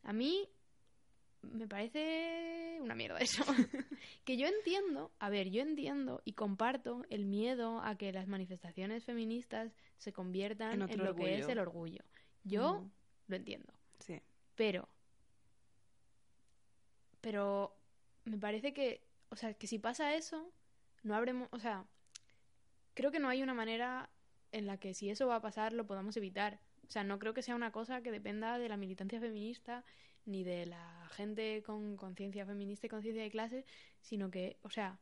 [0.03, 0.47] a mí
[1.53, 3.45] me parece una mierda eso.
[4.25, 9.05] que yo entiendo, a ver, yo entiendo y comparto el miedo a que las manifestaciones
[9.05, 12.03] feministas se conviertan en, lo que es el orgullo.
[12.45, 12.85] Yo
[13.27, 13.73] lo entiendo.
[13.99, 14.21] Sí.
[14.55, 14.89] Pero.
[17.21, 17.77] Pero
[18.25, 19.03] me parece que.
[19.31, 20.53] O sea, que si pasa eso,
[21.03, 21.49] no habremos.
[21.51, 21.87] O sea,
[22.95, 24.11] creo que no hay una manera
[24.53, 26.61] en la que si eso va a pasar lo podamos evitar.
[26.87, 29.85] O sea, no creo que sea una cosa que dependa de la militancia feminista
[30.27, 33.65] ni de la gente con conciencia feminista y conciencia de clase,
[34.01, 34.99] sino que, o sea,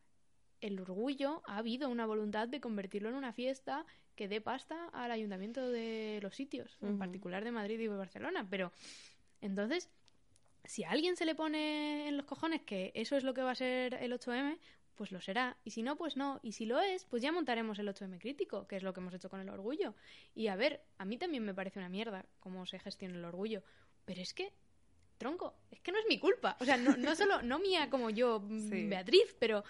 [0.61, 3.85] el orgullo ha habido una voluntad de convertirlo en una fiesta
[4.15, 8.47] que dé pasta al ayuntamiento de los sitios, en particular de Madrid y de Barcelona.
[8.49, 8.73] Pero
[9.41, 9.89] entonces,
[10.65, 13.53] si a alguien se le pone en los cojones que eso es lo que va
[13.53, 14.59] a ser el 8M,
[14.95, 15.57] pues lo será.
[15.65, 16.41] Y si no, pues no.
[16.43, 19.15] Y si lo es, pues ya montaremos el 8M crítico, que es lo que hemos
[19.15, 19.95] hecho con el orgullo.
[20.35, 23.63] Y a ver, a mí también me parece una mierda cómo se gestiona el orgullo.
[24.05, 24.53] Pero es que,
[25.19, 26.57] tronco, es que no es mi culpa.
[26.61, 29.65] O sea, no, no solo, no mía como yo, Beatriz, pero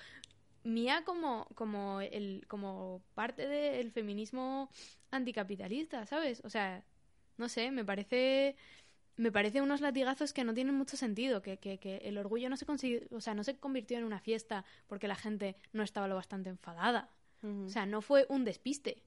[0.65, 4.71] mía como, como, el, como parte del feminismo
[5.11, 6.43] anticapitalista, ¿sabes?
[6.45, 6.85] O sea,
[7.37, 8.57] no sé, me parece
[9.17, 12.57] me parece unos latigazos que no tienen mucho sentido, que, que, que el orgullo no
[12.57, 12.67] se
[13.11, 16.49] o sea, no se convirtió en una fiesta porque la gente no estaba lo bastante
[16.51, 17.11] enfadada.
[17.43, 19.03] O sea, no fue un despiste.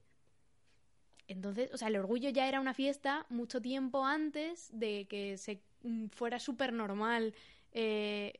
[1.26, 5.62] Entonces, o sea, el orgullo ya era una fiesta mucho tiempo antes de que se
[5.82, 7.34] mm, fuera súper normal
[7.72, 8.34] eh,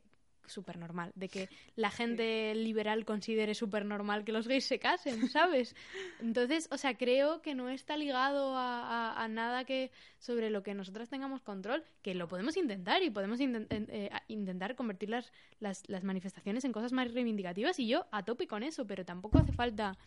[0.47, 5.29] súper normal, de que la gente liberal considere súper normal que los gays se casen,
[5.31, 5.75] ¿sabes?
[6.21, 11.09] Entonces, o sea, creo que no está ligado a, nada que sobre lo que nosotras
[11.09, 16.73] tengamos control, que lo podemos intentar y podemos eh, intentar convertir las, las, manifestaciones en
[16.73, 19.99] cosas más reivindicativas y yo a tope con eso, pero tampoco hace falta...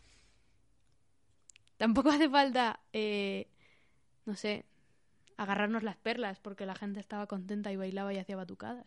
[1.78, 3.48] Tampoco hace falta, eh,
[4.26, 4.66] no sé,
[5.40, 8.86] agarrarnos las perlas porque la gente estaba contenta y bailaba y hacía batucadas.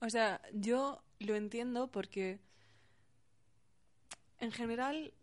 [0.00, 2.38] O sea, yo lo entiendo porque
[4.38, 5.14] en general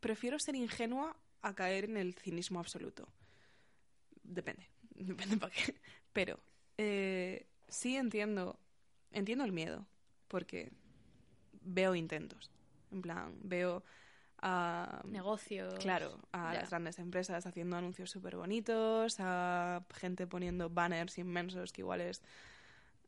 [0.00, 3.08] prefiero ser ingenua a caer en el cinismo absoluto.
[4.22, 5.74] Depende, depende para qué.
[6.12, 6.38] Pero
[6.78, 8.58] eh, sí entiendo,
[9.10, 9.86] entiendo el miedo,
[10.28, 10.70] porque
[11.62, 12.50] veo intentos.
[12.92, 13.82] En plan, veo
[14.38, 15.02] a...
[15.04, 15.74] Negocios.
[15.80, 21.80] Claro, a las grandes empresas haciendo anuncios súper bonitos, a gente poniendo banners inmensos que
[21.80, 22.22] igual es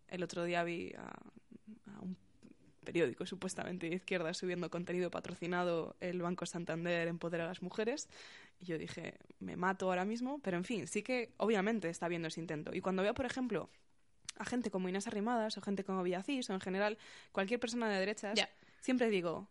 [0.08, 2.16] el otro día vi a, un
[2.84, 8.08] periódico supuestamente de izquierda subiendo contenido patrocinado el Banco Santander Empodera a las Mujeres.
[8.60, 10.40] Y yo dije, me mato ahora mismo.
[10.40, 12.74] Pero en fin, sí que obviamente está viendo ese intento.
[12.74, 13.68] Y cuando veo, por ejemplo,
[14.38, 16.98] a gente como Inés Arrimadas o gente como Villacís o en general
[17.32, 18.38] cualquier persona de derechas,
[18.80, 19.48] siempre digo,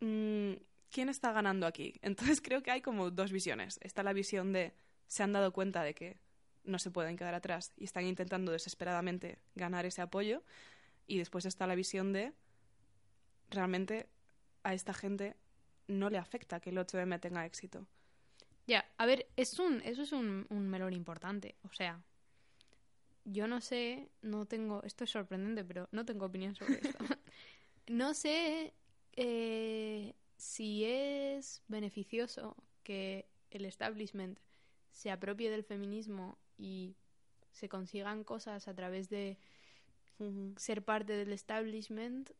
[0.00, 0.52] mm,
[0.90, 1.94] ¿quién está ganando aquí?
[2.02, 3.78] Entonces creo que hay como dos visiones.
[3.82, 4.74] Está la visión de
[5.06, 6.18] se han dado cuenta de que
[6.64, 10.42] no se pueden quedar atrás y están intentando desesperadamente ganar ese apoyo.
[11.06, 12.32] Y después está la visión de
[13.50, 14.08] realmente
[14.62, 15.36] a esta gente
[15.88, 17.86] no le afecta que el 8M tenga éxito.
[18.66, 21.56] Ya, a ver, es un, eso es un, un melón importante.
[21.64, 22.00] O sea,
[23.24, 26.98] yo no sé, no tengo, esto es sorprendente, pero no tengo opinión sobre esto.
[27.88, 28.74] no sé
[29.16, 34.38] eh, si es beneficioso que el establishment
[34.92, 36.94] se apropie del feminismo y
[37.52, 39.38] se consigan cosas a través de
[40.56, 42.30] ser parte del establishment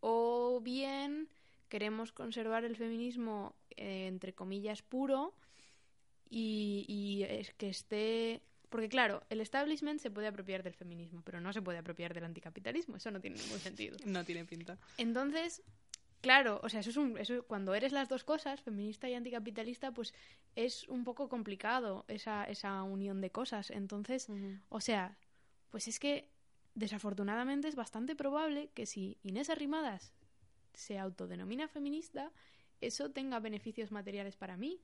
[0.00, 1.28] o bien
[1.68, 5.34] queremos conservar el feminismo eh, entre comillas puro
[6.28, 11.40] y, y es que esté porque claro, el establishment se puede apropiar del feminismo, pero
[11.40, 12.96] no se puede apropiar del anticapitalismo.
[12.96, 13.96] Eso no tiene ningún sentido.
[14.04, 14.78] No tiene pinta.
[14.98, 15.62] Entonces,
[16.20, 19.92] claro, o sea, eso es un, eso, cuando eres las dos cosas, feminista y anticapitalista,
[19.92, 20.14] pues
[20.56, 23.70] es un poco complicado esa, esa unión de cosas.
[23.70, 24.28] Entonces,
[24.68, 25.16] o sea,
[25.70, 26.30] pues es que
[26.74, 30.12] desafortunadamente es bastante probable que si Inés Arrimadas
[30.74, 32.32] se autodenomina feminista,
[32.80, 34.80] eso tenga beneficios materiales para mí.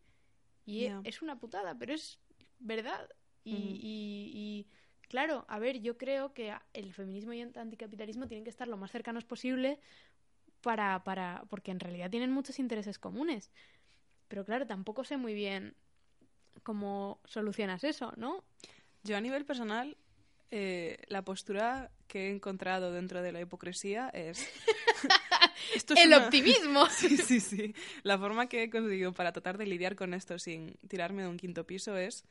[0.66, 2.18] Y es una putada, pero es
[2.58, 3.08] verdad.
[3.44, 4.66] Y,
[5.08, 8.76] claro, a ver, yo creo que el feminismo y el anticapitalismo tienen que estar lo
[8.76, 9.78] más cercanos posible
[10.64, 13.52] para, para, porque en realidad tienen muchos intereses comunes.
[14.26, 15.76] Pero claro, tampoco sé muy bien
[16.62, 18.42] cómo solucionas eso, ¿no?
[19.04, 19.96] Yo a nivel personal,
[20.50, 24.48] eh, la postura que he encontrado dentro de la hipocresía es...
[25.96, 26.86] el optimismo.
[26.90, 27.74] Sí, sí, sí.
[28.02, 31.36] La forma que he conseguido para tratar de lidiar con esto sin tirarme de un
[31.36, 32.24] quinto piso es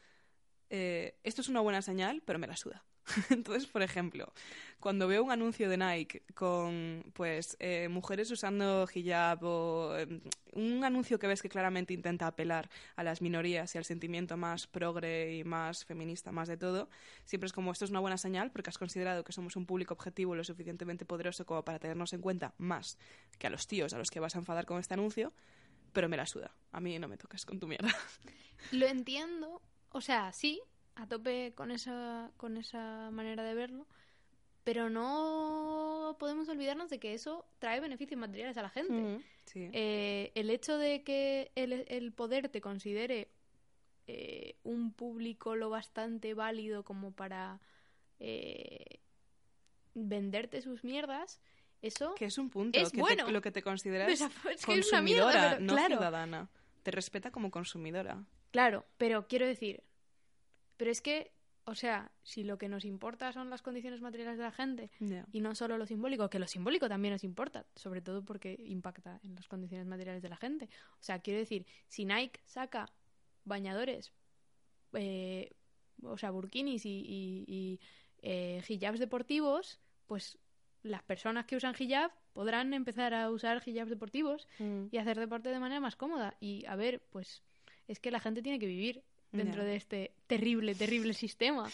[0.70, 2.84] eh, esto es una buena señal, pero me la suda.
[3.30, 4.32] Entonces, por ejemplo,
[4.80, 10.22] cuando veo un anuncio de Nike con pues eh, mujeres usando hijab o em,
[10.54, 14.68] un anuncio que ves que claramente intenta apelar a las minorías y al sentimiento más
[14.68, 16.90] progre y más feminista, más de todo,
[17.26, 19.94] siempre es como esto es una buena señal porque has considerado que somos un público
[19.94, 22.98] objetivo lo suficientemente poderoso como para tenernos en cuenta más
[23.38, 25.34] que a los tíos a los que vas a enfadar con este anuncio,
[25.92, 26.52] pero me la suda.
[26.72, 27.94] A mí no me toques con tu mierda.
[28.72, 30.62] Lo entiendo, o sea, sí,
[30.96, 33.88] a tope con esa, con esa manera de verlo,
[34.64, 39.20] pero no podemos olvidarnos de que eso trae beneficios materiales a la gente.
[39.56, 43.30] Eh, el hecho de que el, poder te considere
[44.08, 47.60] eh, un público lo bastante válido como para
[48.20, 49.00] eh,
[49.94, 51.42] venderte sus mierdas,
[51.82, 53.30] eso que es un punto es que bueno.
[53.30, 54.24] lo que te consideras
[54.66, 56.50] consumidora, no ciudadana.
[56.84, 58.26] Te respeta como consumidora.
[58.52, 59.84] Claro, pero quiero decir,
[60.78, 61.32] pero es que,
[61.66, 64.92] o sea, si lo que nos importa son las condiciones materiales de la gente
[65.32, 69.20] y no solo lo simbólico, que lo simbólico también nos importa, sobre todo porque impacta
[69.24, 70.70] en las condiciones materiales de la gente.
[70.94, 72.88] O sea, quiero decir, si Nike saca
[73.46, 74.12] bañadores,
[74.94, 75.52] eh,
[76.04, 77.80] o sea, burkinis y,
[78.22, 80.38] eh, hijabs deportivos, pues
[80.82, 84.88] las personas que usan hijab podrán empezar a usar hijabs deportivos mm.
[84.92, 86.36] y hacer deporte de manera más cómoda.
[86.40, 87.42] Y a ver, pues
[87.88, 89.04] es que la gente tiene que vivir
[89.34, 91.70] dentro de este terrible, terrible sistema.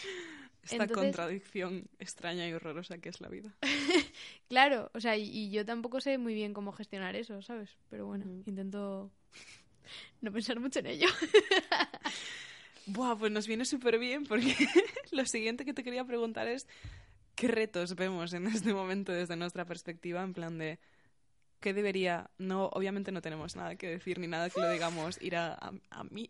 [0.64, 3.56] Esta contradicción extraña y horrorosa que es la vida.
[4.50, 7.78] claro, o sea, y, yo tampoco sé muy bien cómo gestionar eso, ¿sabes?
[7.90, 9.12] Pero bueno, intento
[10.22, 11.08] no pensar mucho en ello.
[12.88, 14.56] Buah, pues nos viene súper bien porque
[15.12, 16.68] lo siguiente que te quería preguntar es
[17.36, 20.80] qué retos vemos en este momento desde nuestra perspectiva, en plan de
[21.60, 22.30] ¿Qué debería?
[22.38, 25.72] No, obviamente no tenemos nada que decir ni nada que lo digamos ir a, a,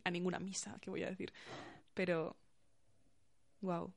[0.03, 1.31] a ninguna misa, que voy a decir.
[1.93, 2.35] Pero,
[3.61, 3.93] wow,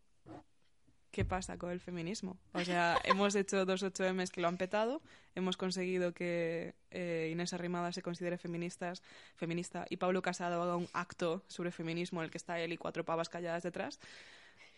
[1.13, 2.39] ¿qué pasa con el feminismo?
[2.53, 5.01] O sea, hemos hecho dos 8Ms que lo han petado,
[5.35, 9.03] hemos conseguido que eh, Inés Arrimada se considere feministas,
[9.37, 12.79] feminista y Pablo Casado haga un acto sobre feminismo en el que está él y
[12.79, 14.01] cuatro pavas calladas detrás.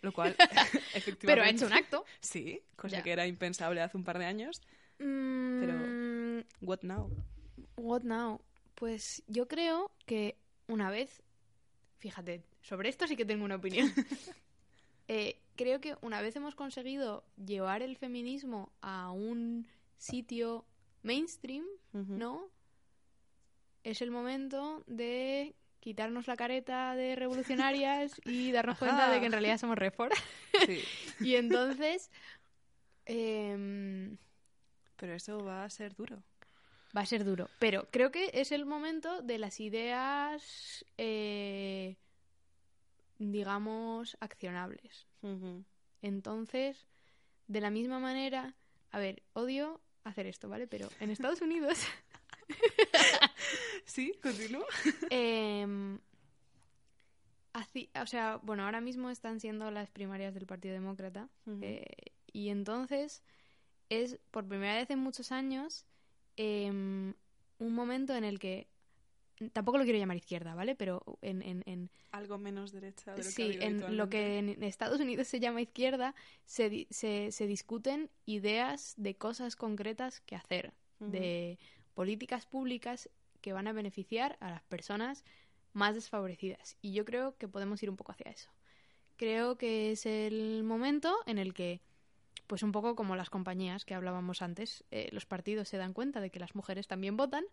[0.03, 0.37] Lo cual,
[0.93, 1.19] efectivamente.
[1.27, 2.05] Pero ha hecho un acto.
[2.21, 4.61] Sí, cosa que era impensable hace un par de años.
[5.05, 7.11] Pero, mm, ¿what now?
[7.77, 8.41] What now?
[8.75, 10.37] Pues yo creo que
[10.67, 11.23] una vez,
[11.99, 13.93] fíjate, sobre esto sí que tengo una opinión.
[15.07, 19.67] Eh, creo que una vez hemos conseguido llevar el feminismo a un
[19.99, 20.65] sitio
[21.03, 22.49] mainstream, ¿no?
[23.83, 29.33] Es el momento de quitarnos la careta de revolucionarias y darnos cuenta de que en
[29.33, 30.11] realidad somos refor.
[30.65, 30.81] Sí.
[31.21, 32.11] y entonces,
[33.05, 34.17] eh,
[34.97, 36.23] pero eso va a ser duro.
[36.97, 37.49] Va a ser duro.
[37.59, 41.97] Pero creo que es el momento de las ideas, eh,
[43.19, 45.07] digamos, accionables.
[46.03, 46.87] Entonces,
[47.49, 48.55] de la misma manera,
[48.91, 50.67] a ver, odio hacer esto, ¿vale?
[50.67, 51.79] Pero en Estados Unidos...
[53.85, 54.65] sí, continúo.
[55.11, 55.99] Em,
[58.01, 61.29] o sea, bueno, ahora mismo están siendo las primarias del Partido Demócrata.
[61.61, 61.87] Eh,
[62.33, 63.23] y entonces
[63.89, 65.85] es por primera vez en muchos años
[66.37, 67.15] em,
[67.59, 68.69] un momento en el que
[69.53, 70.75] tampoco lo quiero llamar izquierda, ¿vale?
[70.75, 71.63] Pero en...
[71.67, 73.21] en, Algo menos derecha.
[73.23, 76.15] sí, en lo que en Estados Unidos se llama izquierda,
[76.45, 81.59] se, se, se discuten ideas de cosas concretas que hacer, de
[81.95, 83.11] políticas públicas
[83.41, 85.25] que van a beneficiar a las personas
[85.73, 86.77] más desfavorecidas.
[86.81, 88.51] Y yo creo que podemos ir un poco hacia eso.
[89.17, 91.81] Creo que es el momento en el que,
[92.47, 96.21] pues un poco como las compañías que hablábamos antes, eh, los partidos se dan cuenta
[96.21, 97.45] de que las mujeres también votan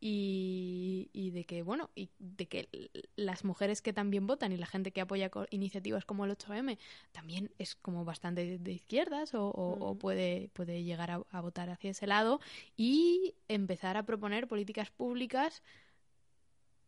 [0.00, 2.68] y, y, de que, bueno, y de que
[3.16, 6.78] las mujeres que también votan y la gente que apoya iniciativas como el 8M
[7.10, 9.98] también es como bastante de, izquierdas o, o, Mm.
[9.98, 12.40] puede, puede llegar a, a votar hacia ese lado
[12.76, 15.64] y empezar a proponer políticas públicas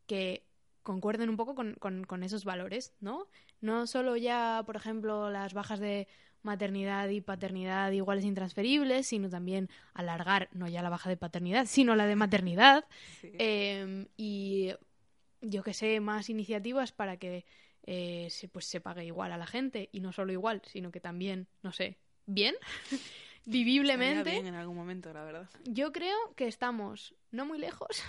[0.06, 0.44] que
[0.82, 3.28] concuerden un poco con, con, con esos valores, ¿no?
[3.60, 6.08] No solo ya, por ejemplo, las bajas de
[6.42, 11.66] maternidad y paternidad iguales e intransferibles, sino también alargar, no ya la baja de paternidad,
[11.66, 12.84] sino la de maternidad.
[13.20, 13.32] Sí.
[13.38, 14.72] Eh, y
[15.40, 17.44] yo que sé, más iniciativas para que
[17.84, 19.88] eh, se, pues se pague igual a la gente.
[19.92, 22.54] Y no solo igual, sino que también, no sé, bien,
[23.46, 24.30] viviblemente.
[24.30, 25.48] bien en algún momento, la verdad.
[25.64, 28.02] Yo creo que estamos no muy lejos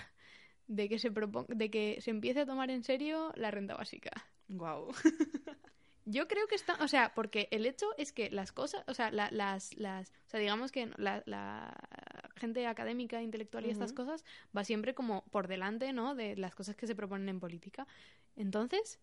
[0.66, 1.10] de que se
[1.48, 4.10] de que se empiece a tomar en serio la renta básica.
[4.48, 4.92] Wow.
[6.04, 9.10] Yo creo que está, o sea, porque el hecho es que las cosas, o sea,
[9.12, 11.76] la- las, las, o sea, digamos que la, la
[12.36, 14.24] gente académica, intelectual y estas cosas
[14.56, 16.14] va siempre como por delante, ¿no?
[16.14, 17.86] De las cosas que se proponen en política.
[18.36, 18.98] Entonces,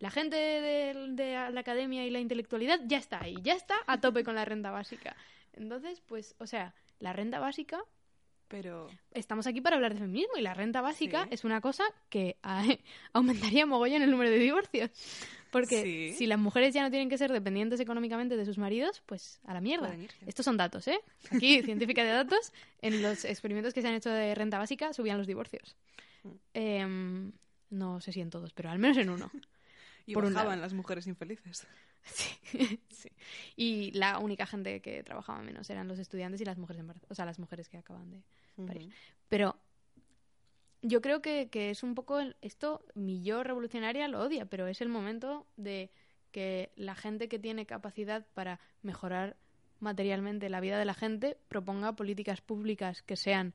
[0.00, 4.00] la gente de, de la academia y la intelectualidad ya está ahí, ya está a
[4.00, 5.14] tope con la renta básica.
[5.52, 7.80] Entonces, pues, o sea, la renta básica
[8.50, 11.28] Pero estamos aquí para hablar de feminismo y la renta básica Sí.
[11.34, 12.36] es una cosa que
[13.12, 14.90] aumentaría mogollón el número de divorcios.
[15.52, 16.14] Porque Sí.
[16.16, 19.54] si las mujeres ya no tienen que ser dependientes económicamente de sus maridos, pues a
[19.54, 19.96] la mierda.
[20.26, 21.00] Estos son datos, ¿eh?
[21.30, 25.16] Aquí, científica de datos, en los experimentos que se han hecho de renta básica subían
[25.18, 25.76] los divorcios.
[26.24, 26.28] Mm.
[26.54, 27.32] Em,
[27.70, 29.30] no sé si en todos, pero al menos en uno.
[30.06, 31.68] Y por bajaban las mujeres infelices.
[32.02, 33.10] Sí, sí.
[33.54, 37.14] Y la única gente que trabajaba menos eran los estudiantes y las mujeres embarazadas, o
[37.14, 38.22] sea, las mujeres que acaban de,
[38.66, 38.94] París.
[39.28, 39.56] Pero
[40.82, 44.66] yo creo que, que es un poco el- esto, mi yo revolucionaria lo odia, pero
[44.66, 45.90] es el momento de
[46.32, 49.36] que la gente que tiene capacidad para mejorar
[49.80, 53.54] materialmente la vida de la gente proponga políticas públicas que sean,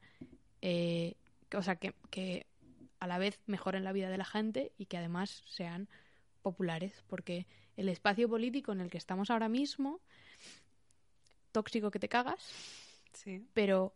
[0.62, 1.16] eh,
[1.50, 2.46] que- o sea, que, que
[3.00, 5.88] a la vez mejoren la vida de la gente y que además sean
[6.42, 10.00] populares, porque el espacio político en el que estamos ahora mismo,
[11.52, 12.42] tóxico que te cagas,
[13.14, 13.46] Sí.
[13.54, 13.94] pero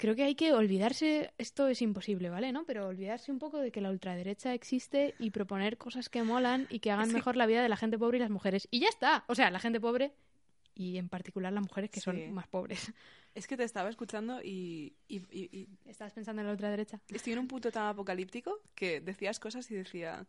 [0.00, 2.52] creo que hay que olvidarse, esto es imposible, ¿vale?
[2.52, 2.64] ¿No?
[2.64, 6.78] Pero olvidarse un poco de que la ultraderecha existe y proponer cosas que molan y
[6.80, 8.66] que hagan Es que- mejor la vida de la gente pobre y las mujeres.
[8.70, 9.24] Y ya está.
[9.28, 10.12] O sea, la gente pobre
[10.74, 12.04] y en particular las mujeres que Sí.
[12.04, 12.92] son más pobres.
[13.34, 16.98] Es que te estaba escuchando y, y- y- y ¿Estás pensando en la ultraderecha?
[17.08, 20.26] estoy en un punto tan apocalíptico que decías cosas y decía,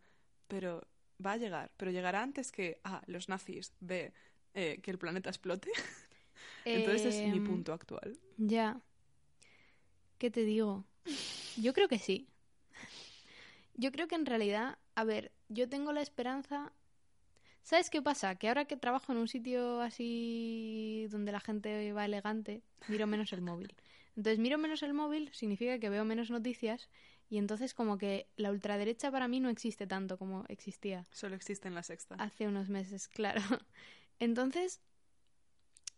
[0.48, 0.86] pero
[1.26, 4.12] va a llegar, pero llegará antes que A, los nazis, B,
[4.54, 5.70] eh, que el planeta explote.
[6.66, 8.18] Entonces es mi Em, punto actual.
[8.38, 8.82] Ya.
[10.22, 10.86] ¿Qué te digo?
[11.58, 12.28] Yo creo que sí.
[13.74, 16.74] Yo creo que en realidad, a ver, yo tengo la esperanza.
[17.64, 18.36] ¿Sabes qué pasa?
[18.36, 23.34] Que ahora que trabajo en un sitio así donde la gente va elegante, miro menos
[23.34, 23.74] el móvil.
[24.16, 26.88] Entonces, miro menos el móvil significa que veo menos noticias
[27.28, 31.68] y entonces como que la ultraderecha para mí no existe tanto como existía Solo existe
[31.68, 32.14] en la sexta.
[32.20, 33.42] hace unos meses, claro.
[34.20, 34.82] Entonces,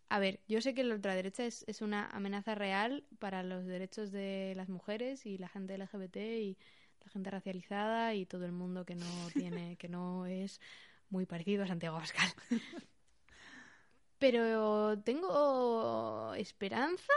[0.09, 4.11] a ver, yo sé que la ultraderecha es, es una amenaza real para los derechos
[4.11, 6.57] de las mujeres y la gente LGBT y
[7.03, 10.61] la gente racializada y todo el mundo que no tiene, que no es
[11.09, 12.29] muy parecido a Santiago Pascal.
[14.19, 17.13] Pero tengo esperanza.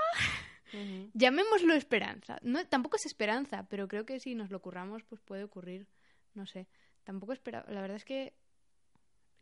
[1.15, 2.39] Llamémoslo esperanza.
[2.43, 5.87] No, tampoco es esperanza, pero creo que si nos lo curramos, pues puede ocurrir.
[6.35, 6.67] No sé.
[7.05, 7.65] Tampoco espera.
[7.69, 8.35] La verdad es que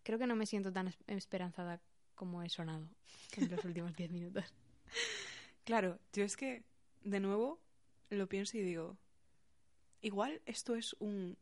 [0.02, 1.80] creo que no me siento tan es- esperanzada
[2.14, 2.88] como he sonado
[3.36, 4.44] en los últimos diez minutos.
[5.64, 6.62] Claro, yo es que,
[7.02, 7.60] de nuevo,
[8.10, 8.96] lo pienso y digo,
[10.02, 11.36] igual esto es un...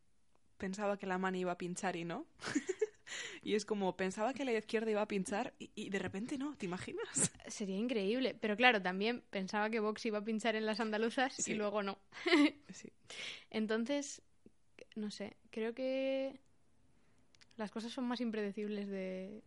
[0.58, 2.26] Pensaba que la mano iba a pinchar y no.
[3.42, 6.56] y es como, pensaba que la izquierda iba a pinchar y, y de repente no,
[6.56, 7.32] ¿te imaginas?
[7.48, 8.34] Sería increíble.
[8.40, 11.52] Pero claro, también pensaba que Vox iba a pinchar en las andaluzas Sí.
[11.52, 11.98] y luego no.
[12.72, 12.92] Sí.
[13.50, 14.22] Entonces,
[14.94, 16.38] no sé, creo que
[17.56, 19.42] las cosas son más impredecibles de,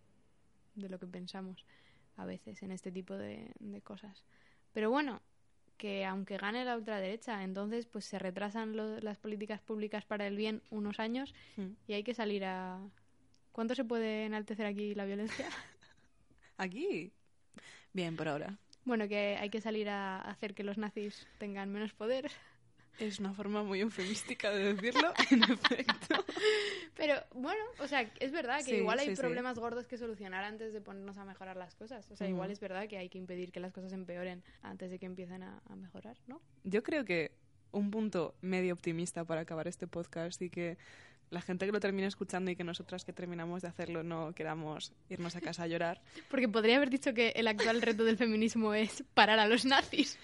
[0.76, 1.66] de lo que pensamos
[2.18, 4.24] a veces en este tipo de, de cosas.
[4.74, 5.22] Pero bueno,
[5.78, 10.38] que aunque gane la ultraderecha, entonces pues se retrasan lo- las políticas públicas para el
[10.38, 11.72] bien unos años Mm.
[11.88, 12.80] y hay que salir a...
[13.52, 15.48] ¿Cuánto se puede enaltecer aquí la violencia?
[16.58, 17.12] Aquí.
[17.94, 18.58] Bien, por ahora.
[18.86, 22.30] bueno, que hay que salir a hacer que los nazis tengan menos poder.
[23.00, 26.24] Es una forma muy eufemística de decirlo, en efecto.
[26.96, 29.22] Pero bueno, o sea, es verdad que Sí, igual hay sí, sí.
[29.22, 32.10] problemas gordos que solucionar antes de ponernos a mejorar las cosas.
[32.12, 35.00] O sea, igual es verdad que hay que impedir que las cosas empeoren antes de
[35.00, 36.42] que empiecen a, a mejorar, ¿no?
[36.64, 37.32] Yo creo que
[37.72, 40.78] un punto medio optimista para acabar este podcast y que
[41.32, 44.94] la gente que lo termine escuchando y que nosotras que terminamos de hacerlo no queramos
[45.10, 46.02] irnos a casa a llorar.
[46.30, 50.18] Porque podría haber dicho que el actual reto del feminismo es parar a los nazis.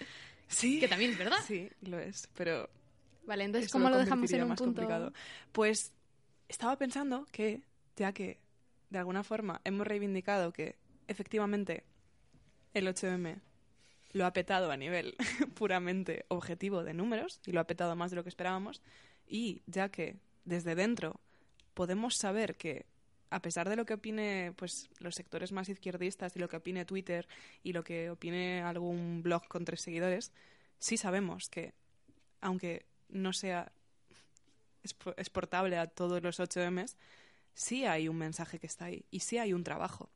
[0.51, 0.79] Sí.
[0.79, 1.37] Que también es verdad.
[1.45, 2.69] Sí, lo es, pero...
[3.25, 4.63] Vale, entonces, ¿cómo lo, dejamos en un punto?
[4.65, 5.13] complicado.
[5.51, 5.93] Pues
[6.49, 7.61] estaba pensando que,
[7.95, 8.39] ya que
[8.89, 10.75] de alguna forma hemos reivindicado que
[11.07, 11.85] efectivamente
[12.73, 13.39] el 8M
[14.11, 15.15] lo ha petado a nivel
[15.55, 18.81] puramente objetivo de números y lo ha petado más de lo que esperábamos,
[19.27, 21.21] y ya que desde dentro
[21.73, 22.85] podemos saber que
[23.31, 26.85] a pesar de lo que opine pues los sectores más izquierdistas y lo que opine
[26.85, 27.27] Twitter
[27.63, 30.31] y lo que opine algún blog con tres seguidores,
[30.79, 31.73] sí sabemos que
[32.41, 33.71] aunque no sea
[34.83, 36.97] expo- exportable a todos los 8Ms,
[37.53, 40.09] sí hay un mensaje que está ahí y sí hay un trabajo.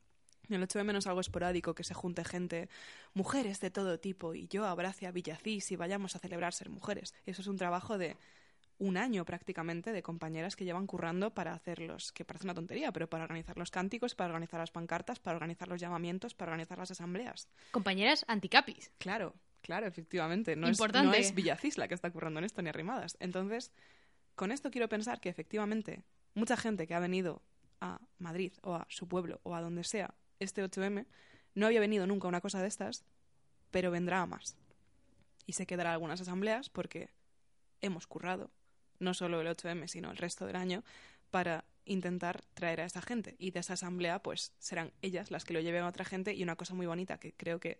[0.48, 2.68] El 8M no es algo esporádico que se junte gente,
[3.14, 7.14] mujeres de todo tipo, y yo abrace a Villacís y vayamos a celebrar ser mujeres.
[7.24, 8.16] Eso es un trabajo de
[8.78, 13.08] un año prácticamente de compañeras que llevan currando para hacerlos, que parece una tontería, pero
[13.08, 16.90] para organizar los cánticos, para organizar las pancartas, para organizar los llamamientos, para organizar las
[16.90, 17.48] asambleas.
[17.70, 18.92] Compañeras anticapis.
[18.98, 20.56] Claro, claro, efectivamente.
[20.56, 23.16] No es, no es Villacís la que está currando en esto, ni arrimadas.
[23.20, 23.72] Entonces,
[24.34, 26.04] con esto quiero pensar que efectivamente
[26.34, 27.42] mucha gente que ha venido
[27.80, 31.06] a Madrid o a su pueblo o a donde sea este 8M
[31.54, 33.04] no había venido nunca a una cosa de estas,
[33.70, 34.56] pero vendrá a más.
[35.46, 37.10] Y se quedará algunas asambleas porque
[37.80, 38.50] hemos currado,
[38.98, 40.84] no solo el 8M, sino el resto del año,
[41.30, 43.36] para intentar traer a esa gente.
[43.38, 46.34] Y de esa asamblea, pues serán ellas las que lo lleven a otra gente.
[46.34, 47.78] Y una cosa muy bonita que creo que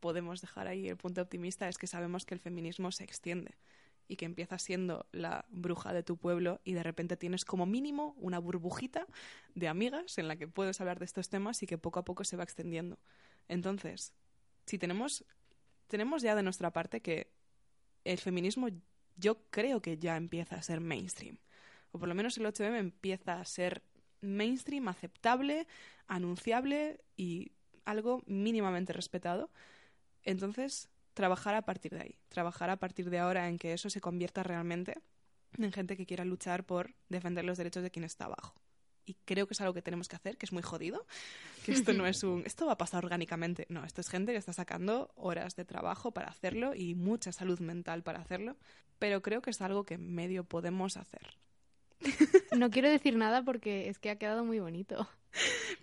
[0.00, 3.56] podemos dejar ahí el punto optimista es que sabemos que el feminismo se extiende
[4.06, 8.14] y que empiezas siendo la bruja de tu pueblo y de repente tienes como mínimo
[8.16, 9.06] una burbujita
[9.54, 12.24] de amigas en la que puedes hablar de estos temas y que poco a poco
[12.24, 12.98] se va extendiendo.
[13.48, 14.14] Entonces,
[14.66, 15.24] si tenemos
[15.88, 17.32] tenemos ya de nuestra parte que
[18.04, 18.68] el feminismo
[19.18, 21.38] yo creo que ya empieza a ser mainstream.
[21.92, 23.82] O por lo menos el 8M empieza a ser
[24.20, 25.66] mainstream, aceptable,
[26.06, 27.52] anunciable y
[27.84, 29.50] algo mínimamente respetado.
[30.22, 34.00] Entonces, trabajar a partir de ahí, trabajar a partir de ahora en que eso se
[34.00, 34.94] convierta realmente
[35.56, 38.54] en gente que quiera luchar por defender los derechos de quien está abajo.
[39.08, 41.06] Y creo que es algo que tenemos que hacer, que es muy jodido,
[41.64, 42.42] que esto no es un...
[42.44, 43.66] Esto va a pasar orgánicamente.
[43.70, 47.58] No, esto es gente que está sacando horas de trabajo para hacerlo y mucha salud
[47.60, 48.58] mental para hacerlo,
[48.98, 51.38] pero creo que es algo que medio podemos hacer.
[52.56, 55.08] No quiero decir nada porque es que ha quedado muy bonito.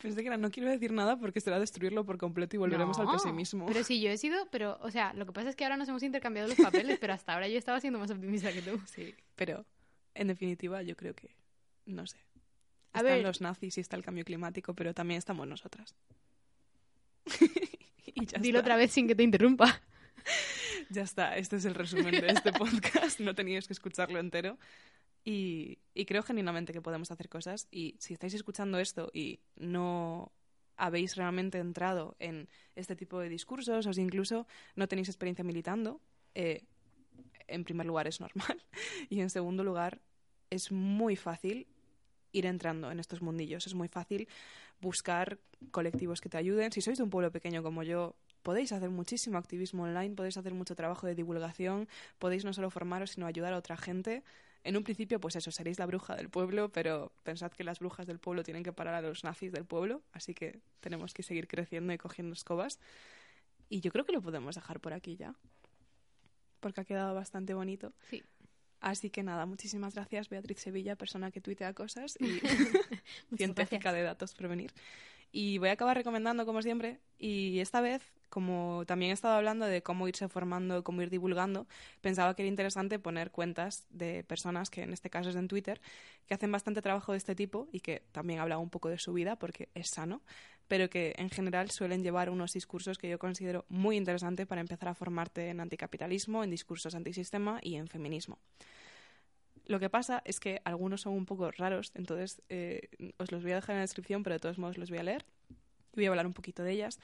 [0.01, 3.11] Pensé que era, no quiero decir nada porque será destruirlo por completo y volveremos al
[3.11, 3.65] pesimismo.
[3.65, 5.89] Pero sí, yo he sido, pero, o sea, lo que pasa es que ahora nos
[5.89, 8.79] hemos intercambiado los papeles, pero hasta ahora yo estaba siendo más optimista que tú.
[8.85, 9.65] Sí, pero
[10.13, 11.35] en definitiva yo creo que,
[11.85, 12.17] no sé.
[12.95, 13.23] A Están ver.
[13.23, 15.95] los nazis y está el cambio climático, pero también estamos nosotras.
[18.05, 18.67] y ya Dilo está.
[18.67, 19.81] otra vez sin que te interrumpa.
[20.89, 23.19] Ya está, este es el resumen de este podcast.
[23.19, 24.57] No teníais que escucharlo entero.
[25.23, 27.67] Y, y creo genuinamente que podemos hacer cosas.
[27.71, 30.31] Y si estáis escuchando esto y no
[30.77, 36.01] habéis realmente entrado en este tipo de discursos o si incluso no tenéis experiencia militando,
[36.35, 36.63] eh,
[37.47, 38.63] en primer lugar es normal.
[39.09, 40.01] Y en segundo lugar,
[40.49, 41.67] es muy fácil
[42.35, 43.65] ir entrando en estos mundillos.
[43.65, 44.27] Es muy fácil
[44.81, 45.39] buscar
[45.71, 46.71] colectivos que te ayuden.
[46.71, 50.53] Si sois de un pueblo pequeño como yo, podéis hacer muchísimo activismo online, podéis hacer
[50.53, 51.87] mucho trabajo de divulgación,
[52.19, 54.23] podéis no solo formaros, sino ayudar a otra gente.
[54.63, 58.07] En un principio, pues eso, seréis la bruja del pueblo, pero pensad que las brujas
[58.07, 61.47] del pueblo tienen que parar a los nazis del pueblo, así que tenemos que seguir
[61.47, 62.79] creciendo y cogiendo escobas.
[63.69, 65.35] Y yo creo que lo podemos dejar por aquí ya,
[66.59, 67.93] porque ha quedado bastante bonito.
[68.09, 68.23] Sí.
[68.81, 72.39] Así que nada, muchísimas gracias Beatriz Sevilla, persona que tuitea cosas y
[73.37, 74.71] científica de datos por venir.
[75.37, 79.65] Y voy a acabar recomendando, como siempre, y esta vez, como también he estado hablando
[79.65, 81.67] de cómo irse formando, cómo ir divulgando,
[81.99, 85.81] pensaba que era interesante poner cuentas de personas que en este caso es en Twitter,
[86.25, 89.11] que hacen bastante trabajo de este tipo y que también hablan un poco de su
[89.11, 90.21] vida porque es sano,
[90.67, 94.89] pero que en general suelen llevar unos discursos que yo considero muy interesantes para empezar
[94.89, 98.39] a formarte en anticapitalismo, en discursos antisistema y en feminismo.
[99.67, 103.51] Lo que pasa es que algunos son un poco raros, entonces eh, os los voy
[103.51, 105.25] a dejar en la descripción, pero de todos modos los voy a leer
[105.93, 106.99] y voy a hablar un poquito de ellas.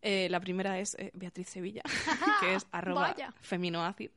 [0.00, 1.82] Eh, la primera es eh, Beatriz Sevilla,
[2.40, 4.10] que es arroba feminoacid,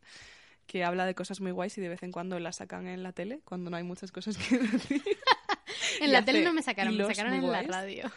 [0.66, 3.12] que habla de cosas muy guays y de vez en cuando las sacan en la
[3.12, 5.04] tele, cuando no hay muchas cosas que decir.
[6.00, 7.68] En Y la tele no me sacaron, me sacaron en la guays.
[7.68, 8.12] radio.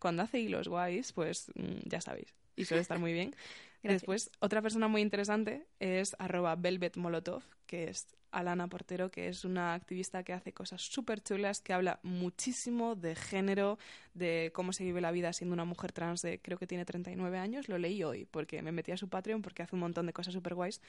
[0.00, 3.34] Cuando hace hilos guays, pues mm, ya sabéis, y suele estar muy bien.
[3.82, 4.02] Gracias.
[4.02, 9.44] Después, otra persona muy interesante es arroba Velvet Molotov, que es Alana Portero, que es
[9.44, 13.78] una activista que hace cosas súper chulas, que habla muchísimo de género,
[14.14, 17.38] de cómo se vive la vida siendo una mujer trans de creo que tiene 39
[17.38, 17.68] años.
[17.68, 20.34] Lo leí hoy porque me metí a su Patreon porque hace un montón de cosas
[20.34, 20.80] súper guays.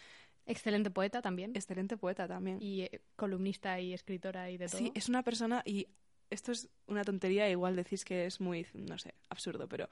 [0.46, 1.52] Excelente poeta también.
[1.56, 2.58] Excelente poeta también.
[2.62, 4.78] Y eh, columnista y escritora y de todo.
[4.78, 5.88] Sí, es una persona y
[6.32, 9.90] esto es una tontería, igual decís que es muy, no sé, absurdo, pero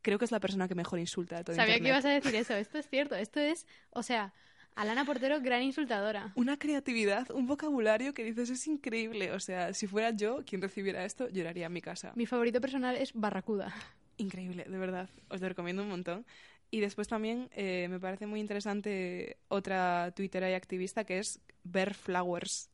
[0.00, 1.82] creo que es la persona que mejor insulta de todo Sabía Internet.
[1.82, 2.54] que ibas a decir eso.
[2.54, 3.14] Esto es cierto.
[3.14, 4.32] Esto es, o sea,
[4.74, 6.32] Alana Portero, gran insultadora.
[6.34, 9.32] Una creatividad, un vocabulario que dices es increíble.
[9.32, 12.12] O sea, si fuera yo quien recibiera esto, lloraría en mi casa.
[12.16, 13.74] Mi favorito personal es Barracuda.
[14.16, 15.08] Increíble, de verdad.
[15.28, 16.24] Os lo recomiendo un montón.
[16.70, 21.94] Y después también eh, me parece muy interesante otra tuitera y activista que es Bear
[21.94, 22.68] Flowers.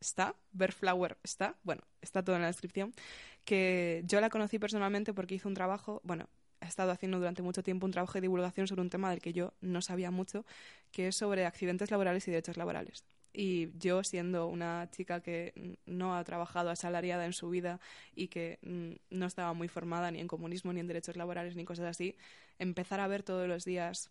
[0.00, 0.34] ¿Está?
[0.52, 1.56] Bear Flower está.
[1.62, 2.92] Bueno, está todo en la descripción.
[3.44, 6.28] Que yo la conocí personalmente porque hizo un trabajo, bueno,
[6.60, 9.32] he estado haciendo durante mucho tiempo un trabajo de divulgación sobre un tema del que
[9.32, 10.44] yo no sabía mucho,
[10.90, 13.04] que es sobre accidentes laborales y derechos laborales.
[13.32, 17.78] Y yo, siendo una chica que no ha trabajado asalariada en su vida
[18.14, 21.64] y que mm, no estaba muy formada ni en comunismo, ni en derechos laborales, ni
[21.64, 22.16] cosas así,
[22.58, 24.10] empezar a ver todos los días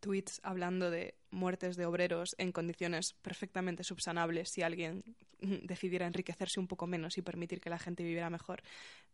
[0.00, 5.04] tweets hablando de muertes de obreros en condiciones perfectamente subsanables si alguien
[5.40, 8.62] decidiera enriquecerse un poco menos y permitir que la gente viviera mejor,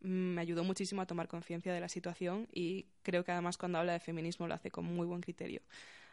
[0.01, 3.93] me ayudó muchísimo a tomar conciencia de la situación y creo que además cuando habla
[3.93, 5.63] de feminismo lo hace con muy buen criterio.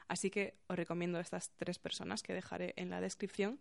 [0.07, 3.59] Así que os recomiendo a estas tres personas que dejaré en la descripción.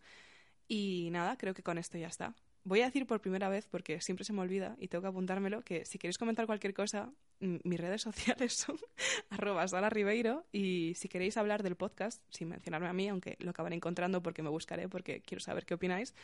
[0.67, 2.35] Y nada, creo que con esto ya está.
[2.63, 5.63] Voy a decir por primera vez, porque siempre se me olvida y tengo que apuntármelo,
[5.63, 8.77] que si queréis comentar cualquier cosa, mis redes sociales son
[9.31, 13.51] arroba Sara Ribeiro y si queréis hablar del podcast, sin mencionarme a mí, aunque lo
[13.51, 16.15] acabaré encontrando porque me buscaré, porque quiero saber qué opináis,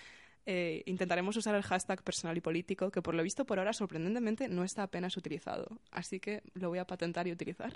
[0.48, 4.48] eh, intentaremos usar el hashtag personal y político, que por lo visto por ahora sorprendentemente
[4.48, 5.80] no está apenas utilizado.
[5.90, 7.72] Así que lo voy a patentar y utilizar.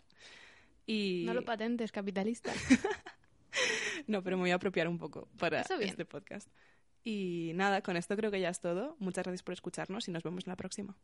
[0.86, 1.24] Y...
[1.26, 2.52] No lo patentes, capitalista.
[4.06, 6.48] no, pero me voy a apropiar un poco para este podcast.
[7.04, 8.96] Y nada, con esto creo que ya es todo.
[8.98, 10.96] Muchas gracias por escucharnos y nos vemos en la próxima.